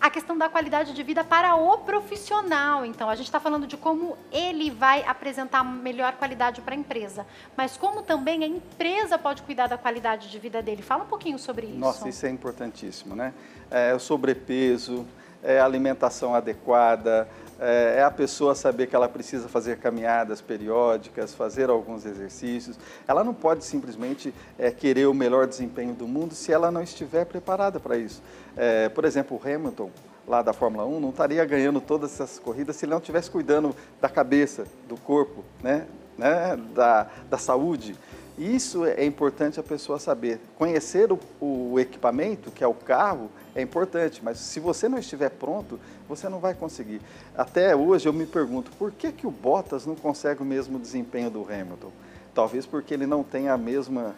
a 0.00 0.10
questão 0.10 0.36
da 0.36 0.48
qualidade 0.48 0.92
de 0.92 1.02
vida 1.02 1.24
para 1.24 1.54
o 1.54 1.78
profissional. 1.78 2.84
Então, 2.84 3.08
a 3.08 3.14
gente 3.14 3.26
está 3.26 3.40
falando 3.40 3.66
de 3.66 3.76
como 3.76 4.16
ele 4.30 4.70
vai 4.70 5.02
apresentar 5.04 5.64
melhor 5.64 6.12
qualidade 6.14 6.60
para 6.60 6.74
a 6.74 6.78
empresa, 6.78 7.26
mas 7.56 7.76
como 7.76 8.02
também 8.02 8.44
a 8.44 8.46
empresa 8.46 9.18
pode 9.18 9.42
cuidar 9.42 9.66
da 9.66 9.78
qualidade 9.78 10.30
de 10.30 10.38
vida 10.38 10.62
dele. 10.62 10.82
Fala 10.82 11.04
um 11.04 11.08
pouquinho 11.08 11.38
sobre 11.38 11.66
isso. 11.66 11.78
Nossa, 11.78 12.08
isso 12.08 12.26
é 12.26 12.30
importantíssimo, 12.30 13.14
né? 13.14 13.32
É, 13.70 13.94
o 13.94 13.98
sobrepeso, 13.98 15.06
é 15.42 15.60
alimentação 15.60 16.34
adequada, 16.34 17.28
é, 17.58 17.96
é 17.98 18.02
a 18.02 18.10
pessoa 18.10 18.54
saber 18.54 18.86
que 18.86 18.94
ela 18.94 19.08
precisa 19.08 19.48
fazer 19.48 19.78
caminhadas 19.78 20.40
periódicas, 20.40 21.34
fazer 21.34 21.68
alguns 21.68 22.06
exercícios. 22.06 22.78
Ela 23.06 23.24
não 23.24 23.34
pode 23.34 23.64
simplesmente 23.64 24.32
é, 24.58 24.70
querer 24.70 25.06
o 25.06 25.14
melhor 25.14 25.46
desempenho 25.46 25.94
do 25.94 26.06
mundo 26.06 26.34
se 26.34 26.52
ela 26.52 26.70
não 26.70 26.82
estiver 26.82 27.24
preparada 27.24 27.80
para 27.80 27.96
isso. 27.96 28.22
É, 28.56 28.88
por 28.88 29.04
exemplo, 29.04 29.40
o 29.42 29.48
Hamilton, 29.48 29.90
lá 30.26 30.42
da 30.42 30.52
Fórmula 30.52 30.84
1, 30.84 31.00
não 31.00 31.10
estaria 31.10 31.44
ganhando 31.44 31.80
todas 31.80 32.12
essas 32.12 32.38
corridas 32.38 32.76
se 32.76 32.84
ele 32.84 32.92
não 32.92 32.98
estivesse 32.98 33.30
cuidando 33.30 33.74
da 34.00 34.08
cabeça, 34.08 34.64
do 34.88 34.96
corpo, 34.96 35.44
né? 35.62 35.86
Né? 36.16 36.58
Da, 36.74 37.06
da 37.30 37.38
saúde. 37.38 37.94
Isso 38.38 38.84
é 38.84 39.04
importante 39.04 39.58
a 39.58 39.62
pessoa 39.64 39.98
saber. 39.98 40.40
Conhecer 40.56 41.10
o, 41.12 41.18
o, 41.40 41.80
equipamento, 41.80 42.52
que 42.52 42.62
é 42.62 42.66
o 42.66 42.72
carro, 42.72 43.28
é 43.52 43.60
importante, 43.60 44.20
mas 44.22 44.38
se 44.38 44.60
você 44.60 44.88
não 44.88 44.96
estiver 44.96 45.30
pronto, 45.30 45.80
você 46.08 46.28
não 46.28 46.38
vai 46.38 46.54
conseguir. 46.54 47.00
Até 47.36 47.74
hoje 47.74 48.08
eu 48.08 48.12
me 48.12 48.26
pergunto, 48.26 48.70
por 48.78 48.92
que, 48.92 49.10
que 49.10 49.26
o 49.26 49.30
Bottas 49.30 49.84
não 49.84 49.96
consegue 49.96 50.40
o 50.40 50.44
mesmo 50.44 50.78
desempenho 50.78 51.30
do 51.30 51.42
Hamilton? 51.42 51.90
Talvez 52.32 52.64
porque 52.64 52.94
ele 52.94 53.06
não 53.06 53.24
tem 53.24 53.48
a 53.48 53.58
mesma 53.58 54.14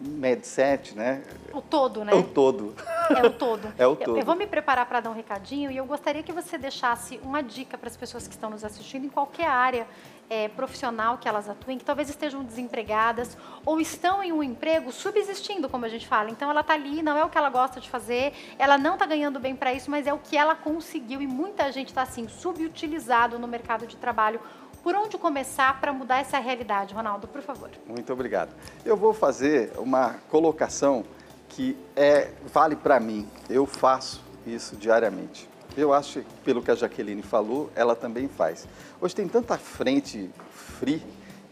Medset, 0.00 0.94
né? 0.94 1.22
O 1.52 1.60
todo, 1.60 2.04
né? 2.04 2.12
O 2.14 2.22
todo. 2.22 2.74
É 3.10 3.26
o 3.26 3.30
todo. 3.30 3.74
é 3.78 3.86
o 3.86 3.96
todo. 3.96 4.16
Eu, 4.16 4.18
eu 4.18 4.24
vou 4.24 4.34
me 4.34 4.46
preparar 4.46 4.86
para 4.86 5.00
dar 5.00 5.10
um 5.10 5.14
recadinho 5.14 5.70
e 5.70 5.76
eu 5.76 5.84
gostaria 5.84 6.22
que 6.22 6.32
você 6.32 6.58
deixasse 6.58 7.20
uma 7.22 7.42
dica 7.42 7.78
para 7.78 7.88
as 7.88 7.96
pessoas 7.96 8.26
que 8.26 8.34
estão 8.34 8.50
nos 8.50 8.64
assistindo 8.64 9.04
em 9.04 9.08
qualquer 9.08 9.46
área 9.46 9.86
é, 10.28 10.48
profissional 10.48 11.18
que 11.18 11.28
elas 11.28 11.48
atuem, 11.48 11.78
que 11.78 11.84
talvez 11.84 12.08
estejam 12.08 12.42
desempregadas 12.42 13.36
ou 13.64 13.80
estão 13.80 14.22
em 14.22 14.32
um 14.32 14.42
emprego 14.42 14.90
subsistindo, 14.90 15.68
como 15.68 15.84
a 15.84 15.88
gente 15.88 16.06
fala. 16.06 16.30
Então 16.30 16.50
ela 16.50 16.60
está 16.60 16.74
ali, 16.74 17.02
não 17.02 17.16
é 17.16 17.24
o 17.24 17.28
que 17.28 17.38
ela 17.38 17.50
gosta 17.50 17.80
de 17.80 17.88
fazer, 17.88 18.32
ela 18.58 18.76
não 18.76 18.94
está 18.94 19.06
ganhando 19.06 19.38
bem 19.38 19.54
para 19.54 19.72
isso, 19.72 19.90
mas 19.90 20.06
é 20.06 20.12
o 20.12 20.18
que 20.18 20.36
ela 20.36 20.54
conseguiu 20.54 21.22
e 21.22 21.26
muita 21.26 21.70
gente 21.70 21.88
está 21.88 22.02
assim 22.02 22.28
subutilizado 22.28 23.38
no 23.38 23.46
mercado 23.46 23.86
de 23.86 23.96
trabalho 23.96 24.40
por 24.82 24.94
onde 24.94 25.18
começar 25.18 25.80
para 25.80 25.92
mudar 25.92 26.20
essa 26.20 26.38
realidade, 26.38 26.94
Ronaldo, 26.94 27.26
por 27.26 27.42
favor? 27.42 27.70
Muito 27.88 28.12
obrigado. 28.12 28.54
Eu 28.84 28.96
vou 28.96 29.12
fazer 29.12 29.72
uma 29.78 30.14
colocação 30.30 31.04
que 31.48 31.76
é 31.94 32.30
vale 32.52 32.76
para 32.76 32.98
mim. 33.00 33.28
Eu 33.48 33.66
faço 33.66 34.22
isso 34.46 34.76
diariamente. 34.76 35.48
Eu 35.76 35.92
acho, 35.92 36.22
pelo 36.44 36.62
que 36.62 36.70
a 36.70 36.74
Jaqueline 36.74 37.22
falou, 37.22 37.70
ela 37.74 37.94
também 37.94 38.28
faz. 38.28 38.66
Hoje 39.00 39.14
tem 39.14 39.28
tanta 39.28 39.58
frente 39.58 40.30
free 40.50 41.02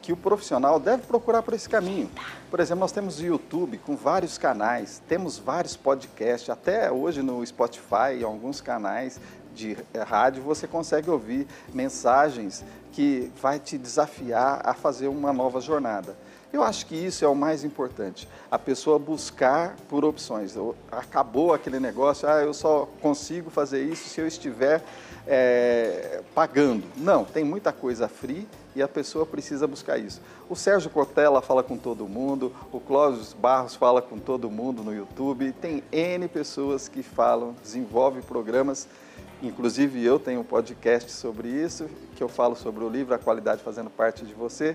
que 0.01 0.13
o 0.13 0.17
profissional 0.17 0.79
deve 0.79 1.03
procurar 1.05 1.43
por 1.43 1.55
esse 1.55 1.69
caminho. 1.69 2.11
Por 2.51 2.61
exemplo, 2.61 2.81
nós 2.81 2.93
temos 2.93 3.19
o 3.21 3.25
YouTube 3.25 3.79
com 3.79 3.97
vários 3.97 4.37
canais, 4.37 5.03
temos 5.09 5.39
vários 5.39 5.77
podcasts, 5.77 6.51
até 6.51 6.93
hoje 6.93 7.23
no 7.23 7.45
Spotify, 7.45 8.19
em 8.21 8.23
alguns 8.23 8.61
canais 8.61 9.19
de 9.55 9.77
rádio, 10.07 10.43
você 10.43 10.67
consegue 10.67 11.09
ouvir 11.09 11.47
mensagens 11.73 12.65
que 12.93 13.33
vai 13.41 13.59
te 13.59 13.79
desafiar 13.79 14.61
a 14.65 14.75
fazer 14.75 15.09
uma 15.09 15.33
nova 15.33 15.61
jornada. 15.61 16.17
Eu 16.55 16.63
acho 16.63 16.87
que 16.87 16.95
isso 16.95 17.25
é 17.25 17.29
o 17.29 17.35
mais 17.35 17.65
importante, 17.65 18.29
a 18.49 18.57
pessoa 18.57 18.97
buscar 18.97 19.75
por 19.89 20.05
opções. 20.05 20.55
Acabou 20.89 21.53
aquele 21.53 21.81
negócio, 21.81 22.29
ah, 22.29 22.45
eu 22.45 22.55
só 22.55 22.89
consigo 23.03 23.51
fazer 23.51 23.83
isso 23.83 24.09
se 24.09 24.21
eu 24.21 24.27
estiver 24.29 24.81
é, 25.27 26.23
pagando. 26.33 26.85
Não, 26.97 27.25
tem 27.25 27.43
muita 27.43 27.73
coisa 27.73 28.07
free 28.07 28.47
e 28.77 28.81
a 28.81 28.87
pessoa 28.87 29.27
precisa 29.27 29.67
buscar 29.67 29.99
isso. 29.99 30.23
O 30.49 30.55
Sérgio 30.55 30.91
Cortella 30.91 31.43
fala 31.43 31.61
com 31.65 31.77
todo 31.77 32.07
mundo, 32.07 32.53
o 32.71 32.79
Clóvis 32.79 33.33
Barros 33.33 33.75
fala 33.75 34.01
com 34.01 34.17
todo 34.17 34.49
mundo 34.49 34.85
no 34.85 34.95
YouTube, 34.95 35.51
tem 35.61 35.83
N 35.91 36.29
pessoas 36.29 36.87
que 36.87 37.03
falam, 37.03 37.57
desenvolvem 37.65 38.23
programas 38.23 38.87
Inclusive 39.43 40.03
eu 40.03 40.19
tenho 40.19 40.41
um 40.41 40.45
podcast 40.45 41.13
sobre 41.13 41.49
isso, 41.49 41.87
que 42.17 42.23
eu 42.23 42.29
falo 42.29 42.57
sobre 42.57 42.83
o 42.83 42.89
livro 42.89 43.15
A 43.15 43.19
Qualidade 43.19 43.63
Fazendo 43.63 43.91
Parte 43.91 44.25
de 44.25 44.33
Você. 44.33 44.75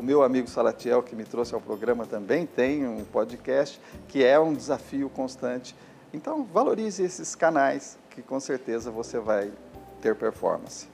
O 0.00 0.02
meu 0.02 0.22
amigo 0.22 0.48
Salatiel, 0.48 1.02
que 1.02 1.14
me 1.14 1.24
trouxe 1.24 1.54
ao 1.54 1.60
programa, 1.60 2.06
também 2.06 2.46
tem 2.46 2.88
um 2.88 3.04
podcast, 3.04 3.78
que 4.08 4.24
é 4.24 4.40
um 4.40 4.54
desafio 4.54 5.10
constante. 5.10 5.76
Então, 6.10 6.42
valorize 6.42 7.02
esses 7.02 7.34
canais, 7.34 7.98
que 8.08 8.22
com 8.22 8.40
certeza 8.40 8.90
você 8.90 9.18
vai 9.18 9.52
ter 10.00 10.16
performance. 10.16 10.88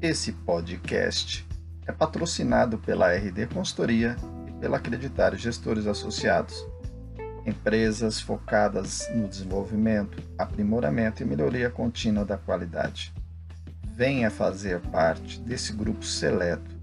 Esse 0.00 0.30
podcast 0.30 1.44
é 1.84 1.90
patrocinado 1.90 2.78
pela 2.78 3.12
RD 3.12 3.48
Consultoria 3.52 4.14
e 4.46 4.52
pela 4.52 4.76
Acreditário 4.76 5.36
Gestores 5.36 5.88
Associados, 5.88 6.64
empresas 7.48 8.20
focadas 8.20 9.08
no 9.14 9.26
desenvolvimento, 9.26 10.22
aprimoramento 10.36 11.22
e 11.22 11.26
melhoria 11.26 11.70
contínua 11.70 12.24
da 12.24 12.36
qualidade. 12.36 13.12
Venha 13.94 14.30
fazer 14.30 14.80
parte 14.80 15.40
desse 15.40 15.72
grupo 15.72 16.04
seleto 16.04 16.76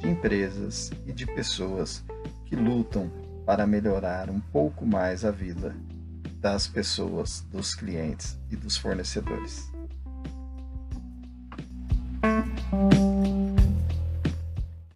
de 0.00 0.08
empresas 0.08 0.90
e 1.06 1.12
de 1.12 1.26
pessoas 1.26 2.04
que 2.46 2.56
lutam 2.56 3.10
para 3.44 3.66
melhorar 3.66 4.30
um 4.30 4.40
pouco 4.40 4.86
mais 4.86 5.24
a 5.24 5.30
vida 5.30 5.74
das 6.40 6.66
pessoas, 6.66 7.40
dos 7.50 7.74
clientes 7.74 8.38
e 8.50 8.56
dos 8.56 8.76
fornecedores. 8.76 9.71